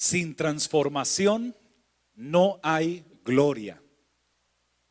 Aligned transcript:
Sin 0.00 0.36
transformación 0.36 1.56
no 2.14 2.60
hay 2.62 3.04
gloria. 3.24 3.82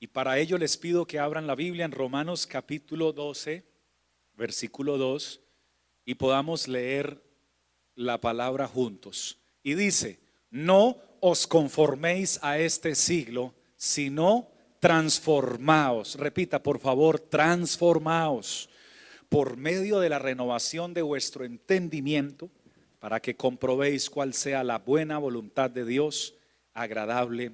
Y 0.02 0.08
para 0.08 0.38
ello 0.38 0.58
les 0.58 0.76
pido 0.76 1.06
que 1.08 1.18
abran 1.18 1.48
la 1.48 1.56
Biblia 1.56 1.86
en 1.86 1.94
Romanos 1.94 2.46
capítulo 2.46 3.14
12, 3.14 3.64
versículo 4.34 4.98
2, 4.98 5.40
y 6.04 6.16
podamos 6.16 6.68
leer 6.68 7.24
la 7.96 8.20
palabra 8.20 8.68
juntos. 8.68 9.40
Y 9.64 9.76
dice, 9.76 10.20
no 10.50 10.98
os 11.22 11.48
conforméis 11.48 12.38
a 12.44 12.60
este 12.60 12.94
siglo, 12.94 13.56
sino 13.78 14.50
transformaos. 14.82 16.16
Repita, 16.16 16.62
por 16.62 16.80
favor, 16.80 17.18
transformaos 17.18 18.70
por 19.30 19.56
medio 19.56 20.02
de 20.02 20.10
la 20.10 20.20
renovación 20.20 20.94
de 20.94 21.02
vuestro 21.02 21.46
entendimiento, 21.46 22.52
para 23.00 23.20
que 23.20 23.36
comprobéis 23.36 24.10
cuál 24.10 24.34
sea 24.34 24.64
la 24.64 24.80
buena 24.80 25.18
voluntad 25.18 25.70
de 25.70 25.86
Dios, 25.86 26.36
agradable 26.74 27.52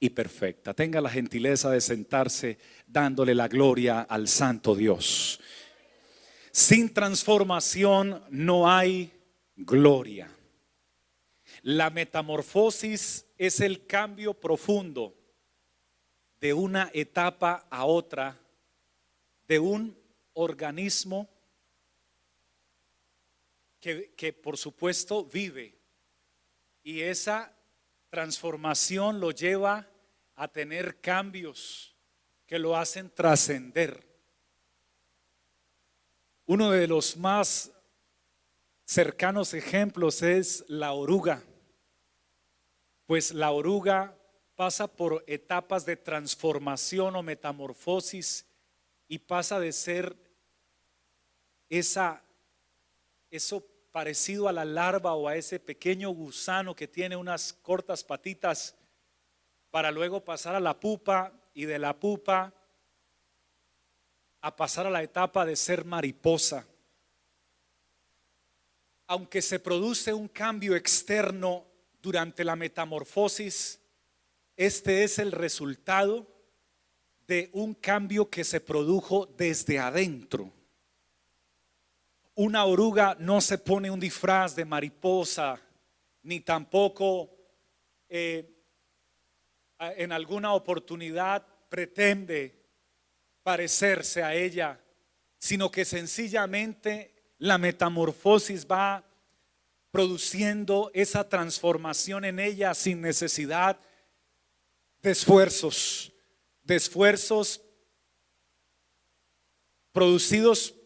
y 0.00 0.10
perfecta. 0.10 0.74
Tenga 0.74 1.00
la 1.00 1.10
gentileza 1.10 1.70
de 1.70 1.80
sentarse 1.80 2.58
dándole 2.86 3.34
la 3.34 3.48
gloria 3.48 4.00
al 4.02 4.28
Santo 4.28 4.74
Dios. 4.74 5.40
Sin 6.52 6.92
transformación 6.92 8.22
no 8.30 8.70
hay 8.70 9.12
gloria. 9.56 10.30
La 11.62 11.90
metamorfosis 11.90 13.26
es 13.36 13.60
el 13.60 13.86
cambio 13.86 14.34
profundo 14.34 15.14
de 16.40 16.52
una 16.52 16.90
etapa 16.94 17.66
a 17.70 17.84
otra 17.84 18.38
de 19.48 19.58
un 19.58 19.96
organismo 20.34 21.28
que, 23.80 24.32
por 24.32 24.56
supuesto 24.56 25.24
vive 25.24 25.78
y 26.82 27.02
esa 27.02 27.54
transformación 28.10 29.20
lo 29.20 29.30
lleva 29.30 29.88
a 30.34 30.48
tener 30.48 31.00
cambios 31.00 31.94
que 32.46 32.58
lo 32.58 32.76
hacen 32.76 33.10
trascender. 33.10 34.06
Uno 36.46 36.70
de 36.70 36.86
los 36.86 37.16
más 37.16 37.72
cercanos 38.84 39.52
ejemplos 39.52 40.22
es 40.22 40.64
la 40.68 40.92
oruga, 40.92 41.44
pues 43.06 43.32
la 43.32 43.50
oruga 43.50 44.16
pasa 44.54 44.88
por 44.88 45.22
etapas 45.26 45.84
de 45.84 45.96
transformación 45.96 47.14
o 47.16 47.22
metamorfosis 47.22 48.46
y 49.08 49.18
pasa 49.18 49.60
de 49.60 49.72
ser 49.72 50.16
esa, 51.68 52.22
eso 53.30 53.66
parecido 53.92 54.48
a 54.48 54.52
la 54.52 54.64
larva 54.64 55.14
o 55.14 55.28
a 55.28 55.36
ese 55.36 55.58
pequeño 55.58 56.10
gusano 56.10 56.74
que 56.74 56.88
tiene 56.88 57.16
unas 57.16 57.52
cortas 57.52 58.04
patitas 58.04 58.74
para 59.70 59.90
luego 59.90 60.24
pasar 60.24 60.54
a 60.54 60.60
la 60.60 60.78
pupa 60.78 61.32
y 61.54 61.64
de 61.64 61.78
la 61.78 61.98
pupa 61.98 62.54
a 64.40 64.56
pasar 64.56 64.86
a 64.86 64.90
la 64.90 65.02
etapa 65.02 65.44
de 65.44 65.56
ser 65.56 65.84
mariposa. 65.84 66.66
Aunque 69.06 69.42
se 69.42 69.58
produce 69.58 70.12
un 70.12 70.28
cambio 70.28 70.76
externo 70.76 71.66
durante 72.00 72.44
la 72.44 72.56
metamorfosis, 72.56 73.80
este 74.56 75.04
es 75.04 75.18
el 75.18 75.32
resultado 75.32 76.26
de 77.26 77.50
un 77.52 77.74
cambio 77.74 78.28
que 78.30 78.44
se 78.44 78.60
produjo 78.60 79.26
desde 79.36 79.78
adentro. 79.78 80.52
Una 82.38 82.64
oruga 82.66 83.16
no 83.18 83.40
se 83.40 83.58
pone 83.58 83.90
un 83.90 83.98
disfraz 83.98 84.54
de 84.54 84.64
mariposa, 84.64 85.60
ni 86.22 86.38
tampoco 86.38 87.36
eh, 88.08 88.48
en 89.80 90.12
alguna 90.12 90.52
oportunidad 90.52 91.44
pretende 91.68 92.54
parecerse 93.42 94.22
a 94.22 94.36
ella, 94.36 94.80
sino 95.36 95.68
que 95.68 95.84
sencillamente 95.84 97.32
la 97.38 97.58
metamorfosis 97.58 98.64
va 98.64 99.04
produciendo 99.90 100.92
esa 100.94 101.28
transformación 101.28 102.24
en 102.24 102.38
ella 102.38 102.72
sin 102.74 103.00
necesidad 103.00 103.80
de 105.02 105.10
esfuerzos, 105.10 106.12
de 106.62 106.76
esfuerzos 106.76 107.60
producidos 109.90 110.77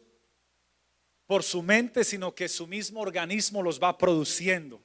por 1.32 1.44
su 1.44 1.62
mente, 1.62 2.04
sino 2.04 2.34
que 2.34 2.46
su 2.46 2.66
mismo 2.66 3.00
organismo 3.00 3.62
los 3.62 3.82
va 3.82 3.96
produciendo. 3.96 4.82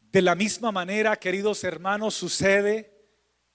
De 0.00 0.20
la 0.20 0.34
misma 0.34 0.70
manera, 0.70 1.16
queridos 1.16 1.64
hermanos, 1.64 2.12
sucede 2.12 2.92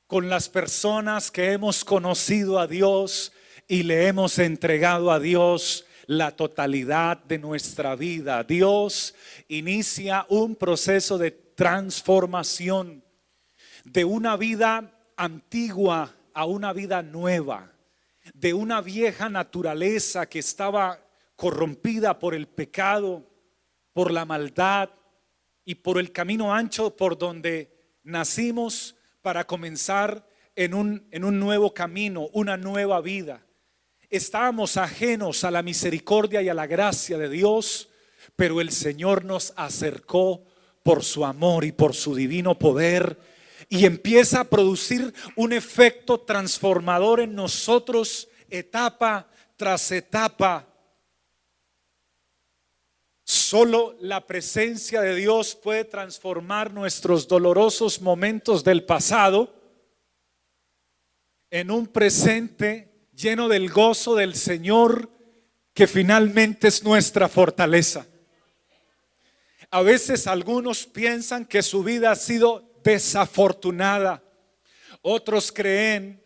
con 0.08 0.30
las 0.30 0.50
personas 0.50 1.30
que 1.30 1.52
hemos 1.52 1.86
conocido 1.86 2.58
a 2.58 2.66
Dios 2.66 3.34
y 3.68 3.84
le 3.84 4.08
hemos 4.08 4.40
entregado 4.40 5.12
a 5.12 5.20
Dios 5.20 5.86
la 6.08 6.36
totalidad 6.36 7.20
de 7.20 7.38
nuestra 7.38 7.96
vida. 7.96 8.44
Dios 8.44 9.14
inicia 9.50 10.26
un 10.28 10.56
proceso 10.56 11.20
de 11.20 11.30
transformación 11.30 13.04
de 13.84 14.06
una 14.06 14.38
vida 14.38 15.00
antigua 15.18 16.16
a 16.34 16.46
una 16.46 16.74
vida 16.74 17.04
nueva 17.04 17.73
de 18.34 18.54
una 18.54 18.82
vieja 18.82 19.30
naturaleza 19.30 20.28
que 20.28 20.40
estaba 20.40 21.00
corrompida 21.36 22.20
por 22.20 22.34
el 22.34 22.48
pecado, 22.48 23.30
por 23.94 24.12
la 24.12 24.26
maldad 24.26 24.90
y 25.64 25.76
por 25.76 26.00
el 26.00 26.12
camino 26.12 26.54
ancho 26.54 26.96
por 26.96 27.18
donde 27.18 27.72
nacimos 28.04 28.96
para 29.22 29.46
comenzar 29.46 30.28
en 30.56 30.74
un, 30.74 31.08
en 31.12 31.24
un 31.24 31.40
nuevo 31.40 31.74
camino, 31.74 32.28
una 32.34 32.58
nueva 32.58 33.02
vida. 33.02 33.46
Estábamos 34.10 34.78
ajenos 34.78 35.44
a 35.44 35.52
la 35.52 35.64
misericordia 35.64 36.42
y 36.42 36.50
a 36.50 36.54
la 36.54 36.68
gracia 36.68 37.18
de 37.18 37.30
Dios, 37.30 37.90
pero 38.36 38.62
el 38.62 38.72
Señor 38.72 39.26
nos 39.26 39.54
acercó 39.56 40.44
por 40.84 41.04
su 41.04 41.26
amor 41.26 41.64
y 41.64 41.72
por 41.72 41.94
su 41.94 42.14
divino 42.14 42.60
poder 42.60 43.18
y 43.74 43.88
empieza 43.88 44.42
a 44.42 44.44
producir 44.44 45.12
un 45.36 45.52
efecto 45.52 46.20
transformador 46.20 47.20
en 47.20 47.34
nosotros 47.34 48.28
etapa 48.48 49.28
tras 49.56 49.92
etapa. 49.92 50.68
Solo 53.24 53.98
la 54.00 54.28
presencia 54.28 55.02
de 55.02 55.16
Dios 55.16 55.56
puede 55.56 55.86
transformar 55.86 56.72
nuestros 56.72 57.28
dolorosos 57.28 58.00
momentos 58.00 58.64
del 58.64 58.86
pasado 58.86 59.52
en 61.50 61.72
un 61.72 61.88
presente 61.88 63.08
lleno 63.12 63.48
del 63.48 63.72
gozo 63.72 64.14
del 64.14 64.36
Señor 64.36 65.10
que 65.74 65.88
finalmente 65.88 66.68
es 66.68 66.84
nuestra 66.84 67.28
fortaleza. 67.28 68.06
A 69.72 69.82
veces 69.82 70.28
algunos 70.28 70.86
piensan 70.86 71.48
que 71.48 71.64
su 71.64 71.84
vida 71.84 72.12
ha 72.12 72.16
sido 72.16 72.72
desafortunada. 72.84 74.24
Otros 75.02 75.52
creen 75.52 76.24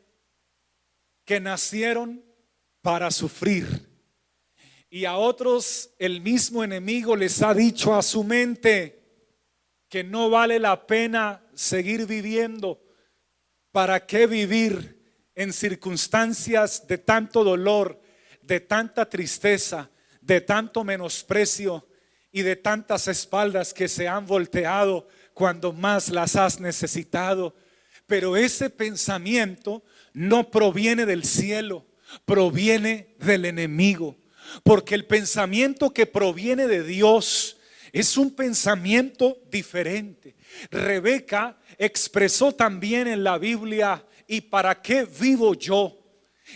que 1.26 1.40
nacieron 1.40 2.24
para 2.82 3.12
sufrir. 3.12 3.88
Y 4.90 5.06
a 5.06 5.18
otros 5.18 5.92
el 6.00 6.22
mismo 6.22 6.64
enemigo 6.64 7.16
les 7.16 7.42
ha 7.42 7.54
dicho 7.54 7.94
a 7.94 8.02
su 8.02 8.24
mente 8.24 9.04
que 9.90 10.04
no 10.04 10.30
vale 10.30 10.60
la 10.60 10.88
pena 10.88 11.44
seguir 11.54 12.06
viviendo. 12.06 12.82
¿Para 13.72 14.06
qué 14.06 14.26
vivir 14.28 14.98
en 15.36 15.54
circunstancias 15.54 16.88
de 16.88 16.98
tanto 16.98 17.44
dolor, 17.44 18.02
de 18.42 18.60
tanta 18.60 19.08
tristeza, 19.10 19.92
de 20.22 20.42
tanto 20.42 20.84
menosprecio 20.84 21.88
y 22.32 22.42
de 22.42 22.56
tantas 22.56 23.08
espaldas 23.08 23.74
que 23.74 23.88
se 23.88 24.08
han 24.08 24.26
volteado 24.26 25.08
cuando 25.38 25.72
más 25.72 26.10
las 26.10 26.36
has 26.36 26.60
necesitado. 26.60 27.56
Pero 28.08 28.36
ese 28.36 28.72
pensamiento 28.72 29.84
no 30.12 30.50
proviene 30.50 31.06
del 31.06 31.24
cielo, 31.26 31.86
proviene 32.26 33.14
del 33.20 33.46
enemigo. 33.46 34.18
Porque 34.64 34.96
el 34.96 35.06
pensamiento 35.06 35.94
que 35.94 36.08
proviene 36.08 36.66
de 36.66 36.82
Dios 36.82 37.58
es 37.94 38.18
un 38.18 38.32
pensamiento 38.32 39.38
diferente. 39.52 40.34
Rebeca 40.72 41.60
expresó 41.78 42.52
también 42.52 43.08
en 43.08 43.24
la 43.24 43.38
Biblia, 43.38 44.04
¿y 44.28 44.42
para 44.42 44.82
qué 44.82 45.06
vivo 45.06 45.54
yo? 45.54 46.00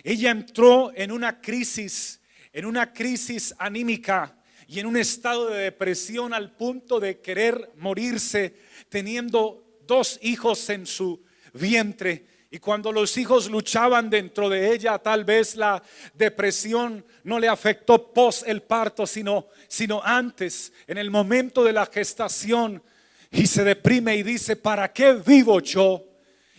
Ella 0.04 0.32
entró 0.32 0.92
en 0.96 1.12
una 1.12 1.40
crisis, 1.40 2.20
en 2.52 2.66
una 2.66 2.92
crisis 2.92 3.54
anímica 3.60 4.36
y 4.68 4.80
en 4.80 4.88
un 4.88 4.98
estado 4.98 5.52
de 5.52 5.66
depresión 5.66 6.34
al 6.34 6.54
punto 6.54 7.00
de 7.00 7.20
querer 7.20 7.74
morirse 7.78 8.71
teniendo 8.92 9.64
dos 9.88 10.20
hijos 10.22 10.70
en 10.70 10.86
su 10.86 11.24
vientre 11.54 12.28
Y 12.54 12.60
cuando 12.60 12.92
los 12.92 13.16
hijos 13.16 13.50
luchaban 13.50 14.10
dentro 14.10 14.50
de 14.50 14.74
ella, 14.74 15.00
tal 15.00 15.24
vez 15.24 15.56
la 15.56 15.82
depresión 16.14 17.06
no 17.24 17.40
le 17.40 17.48
afectó 17.48 18.12
pos 18.12 18.44
el 18.46 18.62
parto, 18.62 19.08
sino, 19.08 19.48
sino 19.70 20.02
antes, 20.04 20.74
en 20.86 20.98
el 20.98 21.10
momento 21.10 21.64
de 21.64 21.72
la 21.72 21.86
gestación. 21.86 22.84
Y 23.32 23.48
se 23.48 23.64
deprime 23.64 24.18
y 24.18 24.24
dice, 24.24 24.58
¿para 24.58 24.92
qué 24.92 25.14
vivo 25.14 25.62
yo? 25.62 26.11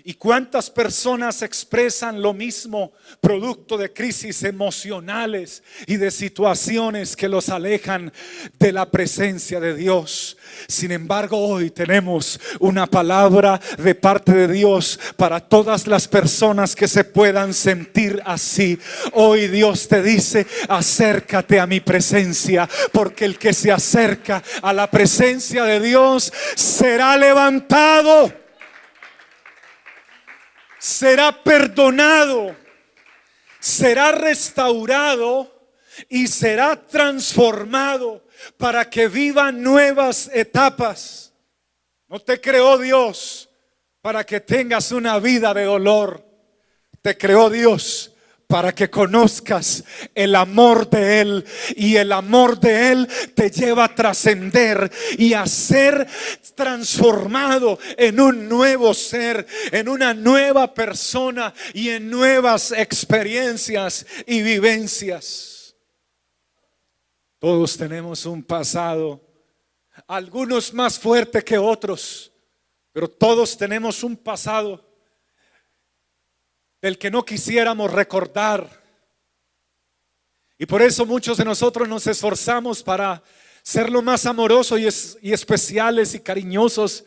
¿Y 0.04 0.14
cuántas 0.14 0.68
personas 0.68 1.42
expresan 1.42 2.20
lo 2.20 2.34
mismo 2.34 2.92
producto 3.20 3.78
de 3.78 3.92
crisis 3.92 4.42
emocionales 4.42 5.62
y 5.86 5.96
de 5.96 6.10
situaciones 6.10 7.14
que 7.14 7.28
los 7.28 7.48
alejan 7.48 8.12
de 8.58 8.72
la 8.72 8.90
presencia 8.90 9.60
de 9.60 9.76
Dios? 9.76 10.36
Sin 10.66 10.90
embargo, 10.90 11.38
hoy 11.38 11.70
tenemos 11.70 12.40
una 12.58 12.88
palabra 12.88 13.60
de 13.78 13.94
parte 13.94 14.32
de 14.32 14.48
Dios 14.48 14.98
para 15.16 15.38
todas 15.38 15.86
las 15.86 16.08
personas 16.08 16.74
que 16.74 16.88
se 16.88 17.04
puedan 17.04 17.54
sentir 17.54 18.20
así. 18.24 18.80
Hoy 19.12 19.46
Dios 19.46 19.86
te 19.86 20.02
dice, 20.02 20.48
acércate 20.68 21.60
a 21.60 21.66
mi 21.68 21.78
presencia, 21.78 22.68
porque 22.90 23.24
el 23.24 23.38
que 23.38 23.52
se 23.52 23.70
acerca 23.70 24.42
a 24.62 24.72
la 24.72 24.90
presencia 24.90 25.62
de 25.62 25.78
Dios 25.78 26.32
será 26.56 27.16
levantado 27.16 28.41
será 30.82 31.44
perdonado, 31.44 32.56
será 33.60 34.10
restaurado 34.10 35.70
y 36.08 36.26
será 36.26 36.74
transformado 36.74 38.26
para 38.56 38.90
que 38.90 39.06
viva 39.06 39.52
nuevas 39.52 40.28
etapas. 40.34 41.32
No 42.08 42.18
te 42.18 42.40
creó 42.40 42.78
Dios 42.78 43.48
para 44.00 44.26
que 44.26 44.40
tengas 44.40 44.90
una 44.90 45.20
vida 45.20 45.54
de 45.54 45.66
dolor. 45.66 46.26
Te 47.00 47.16
creó 47.16 47.48
Dios 47.48 48.11
para 48.52 48.74
que 48.74 48.90
conozcas 48.90 49.82
el 50.14 50.34
amor 50.34 50.90
de 50.90 51.22
Él. 51.22 51.44
Y 51.74 51.96
el 51.96 52.12
amor 52.12 52.60
de 52.60 52.92
Él 52.92 53.08
te 53.34 53.50
lleva 53.50 53.84
a 53.84 53.94
trascender 53.94 54.92
y 55.16 55.32
a 55.32 55.46
ser 55.46 56.06
transformado 56.54 57.78
en 57.96 58.20
un 58.20 58.50
nuevo 58.50 58.92
ser, 58.92 59.46
en 59.70 59.88
una 59.88 60.12
nueva 60.12 60.74
persona 60.74 61.54
y 61.72 61.88
en 61.88 62.10
nuevas 62.10 62.72
experiencias 62.72 64.04
y 64.26 64.42
vivencias. 64.42 65.74
Todos 67.38 67.78
tenemos 67.78 68.26
un 68.26 68.42
pasado, 68.42 69.18
algunos 70.06 70.74
más 70.74 70.98
fuerte 70.98 71.42
que 71.42 71.56
otros, 71.56 72.30
pero 72.92 73.08
todos 73.08 73.56
tenemos 73.56 74.04
un 74.04 74.14
pasado 74.14 74.91
del 76.82 76.98
que 76.98 77.12
no 77.12 77.24
quisiéramos 77.24 77.92
recordar. 77.92 78.68
Y 80.58 80.66
por 80.66 80.82
eso 80.82 81.06
muchos 81.06 81.38
de 81.38 81.44
nosotros 81.44 81.88
nos 81.88 82.08
esforzamos 82.08 82.82
para 82.82 83.22
ser 83.62 83.88
lo 83.88 84.02
más 84.02 84.26
amorosos 84.26 84.80
y, 85.22 85.32
especiales 85.32 86.14
y 86.14 86.20
cariñosos 86.20 87.04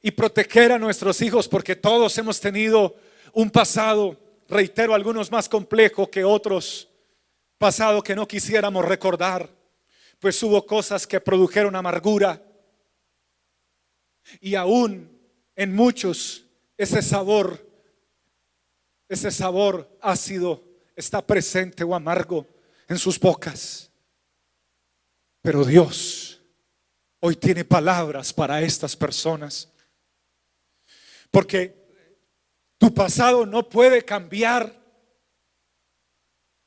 y 0.00 0.12
proteger 0.12 0.70
a 0.70 0.78
nuestros 0.78 1.20
hijos, 1.22 1.48
porque 1.48 1.74
todos 1.74 2.16
hemos 2.18 2.40
tenido 2.40 2.94
un 3.32 3.50
pasado, 3.50 4.16
reitero, 4.48 4.94
algunos 4.94 5.32
más 5.32 5.48
complejo 5.48 6.08
que 6.08 6.24
otros, 6.24 6.88
pasado 7.58 8.02
que 8.02 8.14
no 8.14 8.28
quisiéramos 8.28 8.84
recordar, 8.84 9.50
pues 10.20 10.40
hubo 10.44 10.64
cosas 10.64 11.04
que 11.04 11.20
produjeron 11.20 11.74
amargura 11.74 12.40
y 14.40 14.54
aún 14.54 15.10
en 15.56 15.74
muchos 15.74 16.44
ese 16.76 17.02
sabor 17.02 17.65
ese 19.08 19.30
sabor 19.30 19.98
ácido 20.00 20.62
está 20.94 21.24
presente 21.24 21.84
o 21.84 21.94
amargo 21.94 22.46
en 22.88 22.98
sus 22.98 23.18
bocas. 23.18 23.90
Pero 25.42 25.64
Dios 25.64 26.40
hoy 27.20 27.36
tiene 27.36 27.64
palabras 27.64 28.32
para 28.32 28.60
estas 28.62 28.96
personas. 28.96 29.72
Porque 31.30 31.74
tu 32.78 32.92
pasado 32.92 33.46
no 33.46 33.68
puede 33.68 34.04
cambiar. 34.04 34.74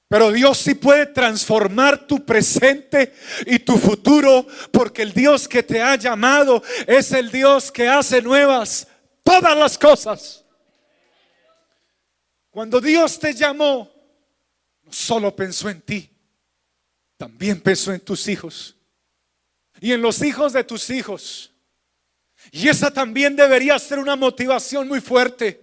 Pero 0.07 0.31
Dios 0.31 0.57
sí 0.57 0.73
puede 0.73 1.05
transformar 1.05 2.07
tu 2.07 2.25
presente 2.25 3.13
y 3.45 3.59
tu 3.59 3.77
futuro, 3.77 4.47
porque 4.71 5.03
el 5.03 5.13
Dios 5.13 5.47
que 5.47 5.61
te 5.61 5.81
ha 5.81 5.95
llamado 5.97 6.63
es 6.87 7.11
el 7.11 7.29
Dios 7.31 7.71
que 7.71 7.87
hace 7.87 8.21
nuevas 8.21 8.87
todas 9.23 9.55
las 9.55 9.77
cosas. 9.77 10.43
Cuando 12.59 12.81
Dios 12.81 13.17
te 13.17 13.33
llamó, 13.33 13.89
no 14.83 14.91
solo 14.91 15.33
pensó 15.33 15.69
en 15.69 15.79
ti, 15.79 16.09
también 17.15 17.61
pensó 17.61 17.93
en 17.93 18.01
tus 18.01 18.27
hijos 18.27 18.75
y 19.79 19.93
en 19.93 20.01
los 20.01 20.21
hijos 20.21 20.51
de 20.51 20.65
tus 20.65 20.89
hijos. 20.89 21.53
Y 22.51 22.67
esa 22.67 22.91
también 22.91 23.37
debería 23.37 23.79
ser 23.79 23.97
una 23.97 24.17
motivación 24.17 24.89
muy 24.89 24.99
fuerte, 24.99 25.57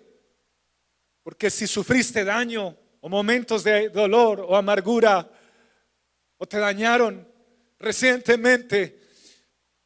porque 1.22 1.50
si 1.50 1.66
sufriste 1.66 2.24
daño 2.24 2.74
o 3.02 3.10
momentos 3.10 3.62
de 3.62 3.90
dolor 3.90 4.40
o 4.40 4.56
amargura 4.56 5.30
o 6.38 6.46
te 6.46 6.56
dañaron 6.56 7.28
recientemente, 7.78 9.02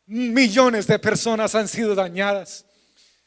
millones 0.06 0.86
de 0.86 1.00
personas 1.00 1.56
han 1.56 1.66
sido 1.66 1.96
dañadas. 1.96 2.64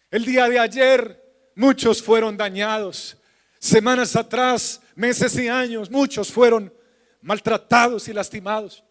El 0.10 0.24
día 0.24 0.48
de 0.48 0.58
ayer 0.58 1.52
muchos 1.58 2.02
fueron 2.02 2.38
dañados. 2.38 3.18
Semanas 3.64 4.18
atrás, 4.18 4.82
meses 4.94 5.38
y 5.38 5.48
años, 5.48 5.90
muchos 5.90 6.30
fueron 6.30 6.74
maltratados 7.22 8.10
y 8.10 8.14
lastimados. 8.14 8.84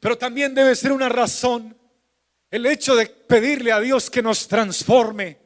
Pero 0.00 0.18
también 0.18 0.56
debe 0.56 0.74
ser 0.74 0.90
una 0.90 1.08
razón 1.08 1.78
el 2.50 2.66
hecho 2.66 2.96
de 2.96 3.06
pedirle 3.06 3.70
a 3.70 3.78
Dios 3.78 4.10
que 4.10 4.20
nos 4.20 4.48
transforme. 4.48 5.38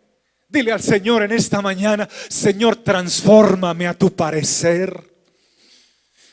Dile 0.48 0.72
al 0.72 0.80
Señor 0.80 1.22
en 1.22 1.32
esta 1.32 1.60
mañana, 1.60 2.08
Señor, 2.30 2.76
transfórmame 2.76 3.86
a 3.88 3.92
tu 3.92 4.16
parecer. 4.16 5.04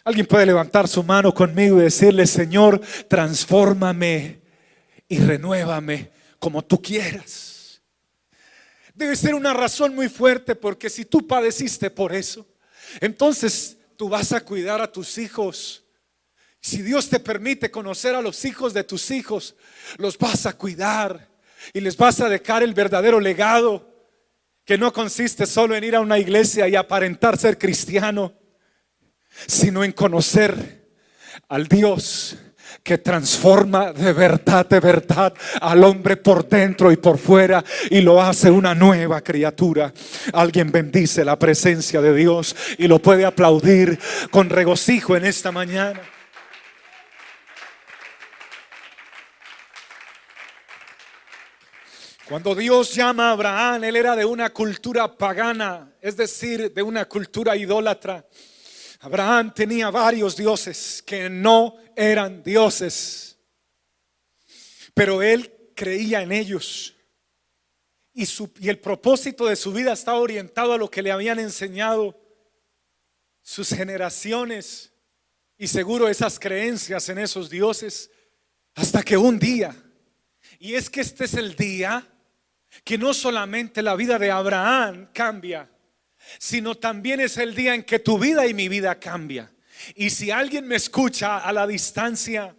Alguien 0.06 0.26
puede 0.26 0.46
levantar 0.46 0.88
su 0.88 1.04
mano 1.04 1.34
conmigo 1.34 1.82
y 1.82 1.84
decirle, 1.84 2.26
Señor, 2.26 2.80
transfórmame 3.10 4.40
y 5.10 5.18
renuévame 5.20 6.10
como 6.40 6.64
tú 6.64 6.82
quieras. 6.82 7.53
Debe 8.94 9.16
ser 9.16 9.34
una 9.34 9.54
razón 9.54 9.96
muy 9.96 10.08
fuerte 10.08 10.56
porque 10.56 10.90
si 10.90 11.06
tú 11.06 11.26
padeciste 11.26 11.90
por 11.90 12.14
eso, 12.14 12.46
entonces 13.02 13.78
tú 13.98 14.08
vas 14.08 14.32
a 14.34 14.42
cuidar 14.42 14.82
a 14.82 14.92
tus 14.92 15.18
hijos. 15.18 15.84
Si 16.62 16.82
Dios 16.82 17.10
te 17.10 17.20
permite 17.20 17.72
conocer 17.72 18.16
a 18.16 18.22
los 18.22 18.46
hijos 18.46 18.74
de 18.74 18.84
tus 18.84 19.10
hijos, 19.12 19.56
los 19.98 20.18
vas 20.18 20.46
a 20.46 20.54
cuidar 20.54 21.30
y 21.74 21.82
les 21.82 21.98
vas 21.98 22.20
a 22.22 22.30
dejar 22.30 22.62
el 22.62 22.74
verdadero 22.74 23.20
legado 23.20 23.92
que 24.64 24.78
no 24.78 24.94
consiste 24.94 25.46
solo 25.46 25.76
en 25.76 25.84
ir 25.84 25.96
a 25.96 26.00
una 26.00 26.20
iglesia 26.20 26.68
y 26.68 26.76
aparentar 26.76 27.38
ser 27.38 27.58
cristiano, 27.58 28.34
sino 29.48 29.84
en 29.84 29.92
conocer 29.92 30.88
al 31.50 31.68
Dios 31.68 32.38
que 32.82 32.98
transforma 32.98 33.94
de 33.94 34.14
verdad, 34.14 34.66
de 34.68 34.80
verdad 34.80 35.34
al 35.62 35.84
hombre 35.84 36.18
por 36.18 36.48
dentro 36.48 36.92
y 36.92 36.98
por 36.98 37.18
fuera 37.18 37.64
y 37.90 38.02
lo 38.02 38.22
hace 38.22 38.50
una 38.50 38.74
nueva 38.74 39.22
criatura. 39.22 39.94
Alguien 40.34 40.72
bendice 40.72 41.24
la 41.24 41.38
presencia 41.38 42.02
de 42.02 42.14
Dios 42.16 42.56
y 42.78 42.88
lo 42.88 43.00
puede 43.00 43.26
aplaudir 43.26 44.00
con 44.32 44.50
regocijo 44.50 45.16
en 45.16 45.26
esta 45.26 45.52
mañana. 45.52 46.02
Cuando 52.28 52.56
Dios 52.56 52.96
llama 52.96 53.30
a 53.30 53.32
Abraham, 53.34 53.84
él 53.84 53.96
era 53.98 54.16
de 54.16 54.24
una 54.24 54.50
cultura 54.52 55.18
pagana, 55.18 55.92
es 56.02 56.16
decir, 56.16 56.74
de 56.74 56.82
una 56.82 57.06
cultura 57.06 57.56
idólatra. 57.56 58.26
Abraham 59.04 59.54
tenía 59.54 59.92
varios 59.92 60.38
dioses 60.38 61.04
que 61.06 61.30
no 61.30 61.76
eran 61.94 62.42
dioses, 62.42 63.38
pero 64.94 65.22
él 65.22 65.54
creía 65.76 66.22
en 66.22 66.32
ellos. 66.32 66.96
Y, 68.14 68.24
y, 68.62 68.70
el 68.70 68.80
propósito 68.80 69.46
de 69.48 69.58
su 69.58 69.74
vida 69.74 69.92
estaba 69.92 70.20
orientado 70.20 70.72
a 70.72 70.78
lo 70.78 70.90
que 70.90 71.02
le 71.02 71.12
habían 71.12 71.38
enseñado 71.38 72.18
sus 73.42 73.68
generaciones 73.72 74.94
y 75.58 75.68
seguro 75.68 76.08
esas 76.08 76.40
creencias 76.40 77.10
en 77.10 77.18
esos 77.18 77.50
dioses, 77.50 78.10
hasta 78.74 79.04
que 79.04 79.18
un 79.18 79.38
día, 79.38 79.76
y 80.60 80.76
es 80.76 80.90
que 80.90 81.02
este 81.02 81.26
es 81.26 81.34
el 81.34 81.58
día 81.58 82.08
que 82.86 82.98
no 82.98 83.14
solamente 83.14 83.82
la 83.82 83.98
vida 83.98 84.18
de 84.18 84.32
Abraham 84.32 85.10
cambia, 85.12 85.70
sino 86.40 86.76
también 86.76 87.20
es 87.20 87.38
el 87.38 87.56
día 87.56 87.76
en 87.76 87.84
que 87.84 88.00
tu 88.00 88.18
vida 88.18 88.48
y 88.48 88.54
mi 88.54 88.70
vida 88.70 89.00
cambia. 89.00 89.52
Y 89.96 90.10
si 90.10 90.32
alguien 90.32 90.68
me 90.68 90.76
escucha 90.76 91.40
a 91.40 91.52
la 91.52 91.68
distancia 91.68 92.56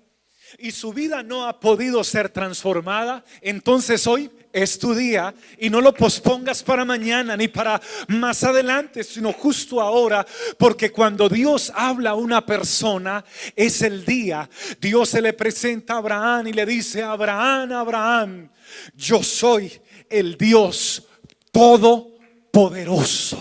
y 0.58 0.70
su 0.70 0.92
vida 0.92 1.22
no 1.22 1.46
ha 1.46 1.58
podido 1.58 2.04
ser 2.04 2.28
transformada, 2.28 3.24
entonces 3.40 4.06
hoy 4.06 4.30
es 4.52 4.78
tu 4.78 4.94
día 4.94 5.34
y 5.58 5.68
no 5.68 5.80
lo 5.80 5.92
pospongas 5.92 6.62
para 6.62 6.84
mañana 6.84 7.36
ni 7.36 7.48
para 7.48 7.80
más 8.08 8.44
adelante, 8.44 9.02
sino 9.02 9.32
justo 9.32 9.80
ahora, 9.80 10.24
porque 10.58 10.92
cuando 10.92 11.28
Dios 11.28 11.72
habla 11.74 12.10
a 12.10 12.14
una 12.14 12.46
persona 12.46 13.24
es 13.56 13.82
el 13.82 14.04
día. 14.04 14.48
Dios 14.80 15.08
se 15.08 15.20
le 15.20 15.32
presenta 15.32 15.94
a 15.94 15.98
Abraham 15.98 16.46
y 16.46 16.52
le 16.52 16.64
dice, 16.64 17.02
Abraham, 17.02 17.72
Abraham, 17.72 18.50
yo 18.94 19.22
soy 19.22 19.72
el 20.08 20.38
Dios 20.38 21.02
todo 21.50 22.13
poderoso. 22.54 23.36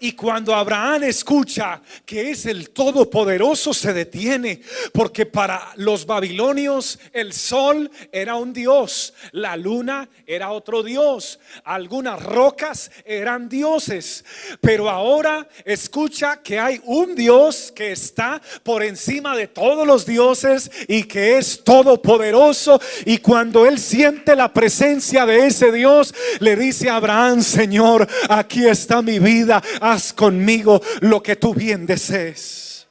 Y 0.00 0.12
cuando 0.12 0.54
Abraham 0.54 1.04
escucha 1.04 1.80
que 2.04 2.30
es 2.30 2.44
el 2.44 2.68
Todopoderoso, 2.70 3.72
se 3.72 3.94
detiene, 3.94 4.60
porque 4.92 5.24
para 5.24 5.72
los 5.76 6.04
babilonios 6.04 6.98
el 7.14 7.32
sol 7.32 7.90
era 8.12 8.34
un 8.34 8.52
dios, 8.52 9.14
la 9.32 9.56
luna 9.56 10.10
era 10.26 10.50
otro 10.50 10.82
dios, 10.82 11.40
algunas 11.64 12.22
rocas 12.22 12.90
eran 13.06 13.48
dioses, 13.48 14.26
pero 14.60 14.90
ahora 14.90 15.48
escucha 15.64 16.42
que 16.42 16.60
hay 16.60 16.82
un 16.84 17.14
dios 17.14 17.72
que 17.74 17.92
está 17.92 18.42
por 18.62 18.82
encima 18.82 19.34
de 19.34 19.48
todos 19.48 19.86
los 19.86 20.04
dioses 20.04 20.70
y 20.86 21.04
que 21.04 21.38
es 21.38 21.64
todopoderoso. 21.64 22.78
Y 23.06 23.18
cuando 23.18 23.64
él 23.64 23.78
siente 23.78 24.36
la 24.36 24.52
presencia 24.52 25.24
de 25.24 25.46
ese 25.46 25.72
Dios, 25.72 26.14
le 26.40 26.56
dice 26.56 26.90
a 26.90 26.96
Abraham, 26.96 27.42
Señor, 27.42 28.06
aquí 28.38 28.66
está 28.66 29.02
mi 29.02 29.18
vida, 29.18 29.62
haz 29.80 30.12
conmigo 30.12 30.80
lo 31.00 31.22
que 31.22 31.36
tú 31.36 31.54
bien 31.54 31.86
desees. 31.86 32.86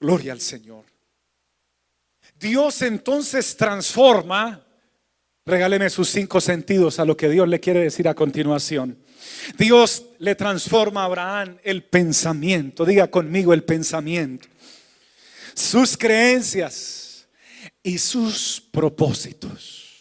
Gloria 0.00 0.32
al 0.32 0.40
Señor. 0.40 0.84
Dios 2.38 2.82
entonces 2.82 3.56
transforma, 3.56 4.66
regáleme 5.46 5.88
sus 5.90 6.08
cinco 6.08 6.40
sentidos 6.40 6.98
a 6.98 7.04
lo 7.04 7.16
que 7.16 7.28
Dios 7.28 7.48
le 7.48 7.60
quiere 7.60 7.80
decir 7.80 8.08
a 8.08 8.14
continuación. 8.14 8.98
Dios 9.56 10.06
le 10.18 10.34
transforma 10.34 11.02
a 11.02 11.04
Abraham 11.04 11.58
el 11.62 11.84
pensamiento, 11.84 12.84
diga 12.84 13.08
conmigo 13.08 13.54
el 13.54 13.62
pensamiento, 13.62 14.48
sus 15.54 15.96
creencias 15.96 17.28
y 17.82 17.98
sus 17.98 18.60
propósitos. 18.72 19.91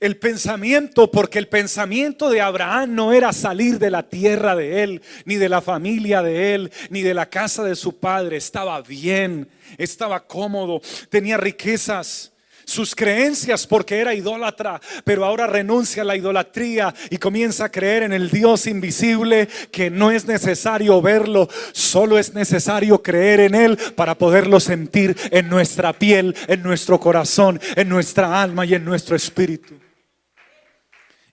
El 0.00 0.16
pensamiento, 0.16 1.10
porque 1.10 1.38
el 1.38 1.46
pensamiento 1.46 2.30
de 2.30 2.40
Abraham 2.40 2.94
no 2.94 3.12
era 3.12 3.34
salir 3.34 3.78
de 3.78 3.90
la 3.90 4.02
tierra 4.02 4.56
de 4.56 4.82
él, 4.82 5.02
ni 5.26 5.34
de 5.34 5.50
la 5.50 5.60
familia 5.60 6.22
de 6.22 6.54
él, 6.54 6.72
ni 6.88 7.02
de 7.02 7.12
la 7.12 7.28
casa 7.28 7.62
de 7.64 7.76
su 7.76 7.98
padre. 7.98 8.38
Estaba 8.38 8.80
bien, 8.80 9.46
estaba 9.76 10.26
cómodo, 10.26 10.80
tenía 11.10 11.36
riquezas 11.36 12.32
sus 12.64 12.94
creencias 12.94 13.66
porque 13.66 13.98
era 13.98 14.14
idólatra, 14.14 14.80
pero 15.04 15.26
ahora 15.26 15.46
renuncia 15.46 16.02
a 16.02 16.06
la 16.06 16.16
idolatría 16.16 16.94
y 17.10 17.18
comienza 17.18 17.66
a 17.66 17.70
creer 17.70 18.04
en 18.04 18.14
el 18.14 18.30
Dios 18.30 18.66
invisible 18.66 19.48
que 19.70 19.90
no 19.90 20.10
es 20.10 20.24
necesario 20.24 21.02
verlo, 21.02 21.48
solo 21.72 22.18
es 22.18 22.32
necesario 22.32 23.02
creer 23.02 23.40
en 23.40 23.54
Él 23.54 23.76
para 23.96 24.14
poderlo 24.14 24.60
sentir 24.60 25.14
en 25.30 25.50
nuestra 25.50 25.92
piel, 25.92 26.34
en 26.46 26.62
nuestro 26.62 26.98
corazón, 26.98 27.60
en 27.76 27.88
nuestra 27.88 28.40
alma 28.40 28.64
y 28.64 28.74
en 28.74 28.84
nuestro 28.84 29.14
espíritu 29.14 29.74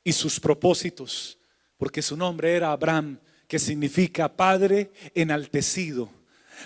y 0.08 0.14
sus 0.14 0.40
propósitos, 0.40 1.38
porque 1.76 2.02
su 2.02 2.16
nombre 2.16 2.56
era 2.56 2.72
Abraham, 2.72 3.20
que 3.46 3.60
significa 3.60 4.38
Padre 4.38 4.90
enaltecido. 5.14 6.10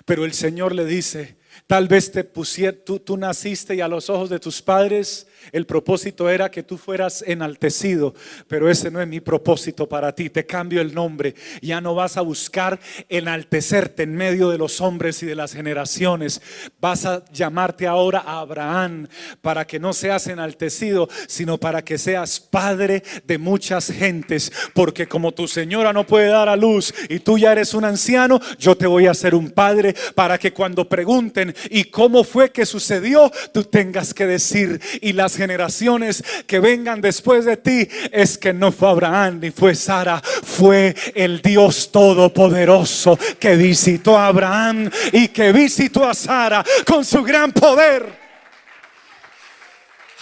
Pero 0.06 0.26
el 0.26 0.34
Señor 0.34 0.76
le 0.76 0.86
dice, 0.86 1.38
Tal 1.68 1.88
vez 1.88 2.12
te 2.12 2.24
pusiera, 2.24 2.78
tú, 2.84 3.18
naciste 3.18 3.76
y 3.76 3.82
a 3.82 3.88
los 3.88 4.10
ojos 4.10 4.30
de 4.30 4.40
tus 4.40 4.62
padres 4.62 5.28
el 5.52 5.66
propósito 5.66 6.30
era 6.30 6.52
que 6.52 6.64
tú 6.64 6.78
fueras 6.78 7.24
enaltecido, 7.26 8.14
pero 8.48 8.70
ese 8.70 8.92
no 8.92 9.02
es 9.02 9.08
mi 9.08 9.20
propósito 9.20 9.90
para 9.90 10.14
ti. 10.14 10.30
Te 10.30 10.46
cambio 10.46 10.82
el 10.82 10.94
nombre. 10.94 11.34
Ya 11.62 11.82
no 11.82 11.96
vas 11.96 12.18
a 12.18 12.22
buscar 12.22 12.80
enaltecerte 13.10 14.04
en 14.04 14.16
medio 14.16 14.50
de 14.50 14.58
los 14.58 14.82
hombres 14.82 15.24
y 15.24 15.26
de 15.26 15.36
las 15.36 15.54
generaciones. 15.54 16.42
Vas 16.80 17.06
a 17.06 17.26
llamarte 17.32 17.88
ahora 17.88 18.20
Abraham 18.20 19.08
para 19.42 19.66
que 19.66 19.80
no 19.80 19.94
seas 19.94 20.28
enaltecido, 20.28 21.10
sino 21.28 21.58
para 21.58 21.84
que 21.84 21.98
seas 21.98 22.40
padre 22.40 23.04
de 23.26 23.38
muchas 23.38 23.92
gentes. 23.92 24.52
Porque 24.74 25.08
como 25.08 25.32
tu 25.32 25.48
señora 25.48 25.92
no 25.92 26.06
puede 26.06 26.28
dar 26.28 26.50
a 26.50 26.56
luz 26.56 26.94
y 27.10 27.20
tú 27.20 27.38
ya 27.38 27.52
eres 27.52 27.74
un 27.74 27.86
anciano, 27.86 28.40
yo 28.60 28.78
te 28.78 28.88
voy 28.88 29.08
a 29.08 29.12
hacer 29.12 29.34
un 29.34 29.50
padre 29.50 29.96
para 30.16 30.38
que 30.38 30.54
cuando 30.54 30.88
y 31.70 31.86
cómo 31.86 32.24
fue 32.24 32.52
que 32.52 32.66
sucedió, 32.66 33.32
tú 33.54 33.64
tengas 33.64 34.14
que 34.14 34.26
decir 34.26 34.80
y 35.02 35.14
las 35.14 35.36
generaciones 35.36 36.24
que 36.48 36.60
vengan 36.60 37.02
después 37.02 37.46
de 37.46 37.58
ti 37.58 37.88
es 38.12 38.38
que 38.38 38.54
no 38.54 38.72
fue 38.72 38.90
Abraham 38.90 39.40
ni 39.42 39.52
fue 39.52 39.76
Sara, 39.76 40.22
fue 40.22 40.96
el 41.16 41.42
Dios 41.42 41.92
todopoderoso 41.92 43.18
que 43.40 43.56
visitó 43.56 44.18
a 44.18 44.28
Abraham 44.28 44.90
y 45.12 45.30
que 45.30 45.52
visitó 45.52 46.08
a 46.08 46.14
Sara 46.14 46.64
con 46.86 47.06
su 47.06 47.24
gran 47.24 47.52
poder. 47.52 48.22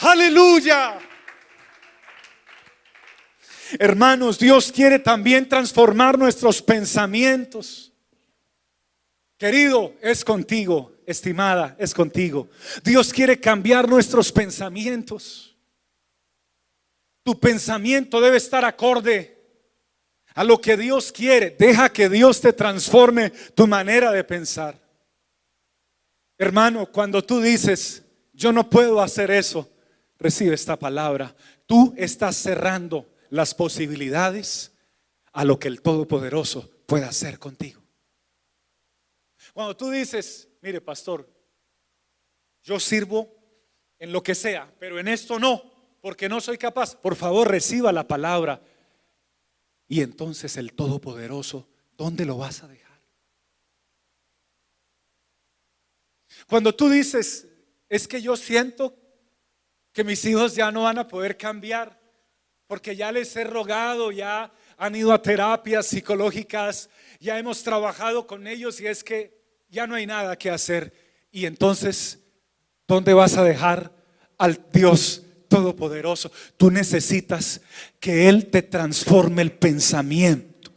Aleluya. 0.01 0.97
Hermanos, 3.77 4.39
Dios 4.39 4.71
quiere 4.71 4.97
también 4.97 5.47
transformar 5.47 6.17
nuestros 6.17 6.61
pensamientos. 6.61 7.91
Querido, 9.37 9.93
es 10.01 10.25
contigo 10.25 10.91
estimada, 11.11 11.75
es 11.79 11.93
contigo. 11.93 12.49
Dios 12.83 13.11
quiere 13.11 13.39
cambiar 13.39 13.87
nuestros 13.87 14.31
pensamientos. 14.31 15.55
Tu 17.23 17.39
pensamiento 17.39 18.21
debe 18.21 18.37
estar 18.37 18.65
acorde 18.65 19.37
a 20.35 20.43
lo 20.43 20.59
que 20.59 20.77
Dios 20.77 21.11
quiere. 21.11 21.55
Deja 21.57 21.89
que 21.89 22.09
Dios 22.09 22.41
te 22.41 22.53
transforme 22.53 23.31
tu 23.55 23.67
manera 23.67 24.11
de 24.11 24.23
pensar. 24.23 24.79
Hermano, 26.37 26.85
cuando 26.85 27.23
tú 27.23 27.41
dices, 27.41 28.03
yo 28.33 28.53
no 28.53 28.69
puedo 28.69 29.01
hacer 29.01 29.31
eso, 29.31 29.69
recibe 30.17 30.55
esta 30.55 30.77
palabra. 30.77 31.35
Tú 31.65 31.93
estás 31.97 32.37
cerrando 32.37 33.09
las 33.29 33.53
posibilidades 33.53 34.71
a 35.33 35.43
lo 35.43 35.59
que 35.59 35.67
el 35.67 35.81
Todopoderoso 35.81 36.69
puede 36.85 37.05
hacer 37.05 37.39
contigo. 37.39 37.81
Cuando 39.53 39.75
tú 39.75 39.89
dices, 39.89 40.48
mire 40.61 40.81
pastor, 40.81 41.27
yo 42.63 42.79
sirvo 42.79 43.27
en 43.97 44.11
lo 44.11 44.23
que 44.23 44.35
sea, 44.35 44.71
pero 44.79 44.99
en 44.99 45.07
esto 45.07 45.39
no, 45.39 45.61
porque 46.01 46.29
no 46.29 46.39
soy 46.41 46.57
capaz. 46.57 46.95
Por 46.95 47.15
favor, 47.15 47.49
reciba 47.49 47.91
la 47.91 48.07
palabra. 48.07 48.61
Y 49.87 50.01
entonces 50.01 50.55
el 50.57 50.73
Todopoderoso, 50.73 51.67
¿dónde 51.97 52.25
lo 52.25 52.37
vas 52.37 52.63
a 52.63 52.67
dejar? 52.67 53.01
Cuando 56.47 56.73
tú 56.73 56.89
dices, 56.89 57.47
es 57.89 58.07
que 58.07 58.21
yo 58.21 58.37
siento 58.37 58.95
que 59.91 60.03
mis 60.03 60.23
hijos 60.25 60.55
ya 60.55 60.71
no 60.71 60.83
van 60.83 60.99
a 60.99 61.07
poder 61.07 61.37
cambiar, 61.37 61.99
porque 62.67 62.95
ya 62.95 63.11
les 63.11 63.35
he 63.35 63.43
rogado, 63.43 64.11
ya 64.11 64.53
han 64.77 64.95
ido 64.95 65.11
a 65.11 65.21
terapias 65.21 65.87
psicológicas, 65.87 66.89
ya 67.19 67.37
hemos 67.37 67.63
trabajado 67.63 68.27
con 68.27 68.47
ellos 68.47 68.79
y 68.79 68.87
es 68.87 69.03
que 69.03 69.38
ya 69.69 69.87
no 69.87 69.95
hay 69.95 70.05
nada 70.05 70.37
que 70.37 70.49
hacer. 70.49 70.93
Y 71.31 71.45
entonces, 71.45 72.19
¿dónde 72.87 73.13
vas 73.13 73.37
a 73.37 73.43
dejar 73.43 73.91
al 74.37 74.59
Dios 74.73 75.23
Todopoderoso? 75.47 76.31
Tú 76.57 76.71
necesitas 76.71 77.61
que 77.99 78.29
Él 78.29 78.47
te 78.47 78.61
transforme 78.61 79.41
el 79.41 79.51
pensamiento. 79.51 80.71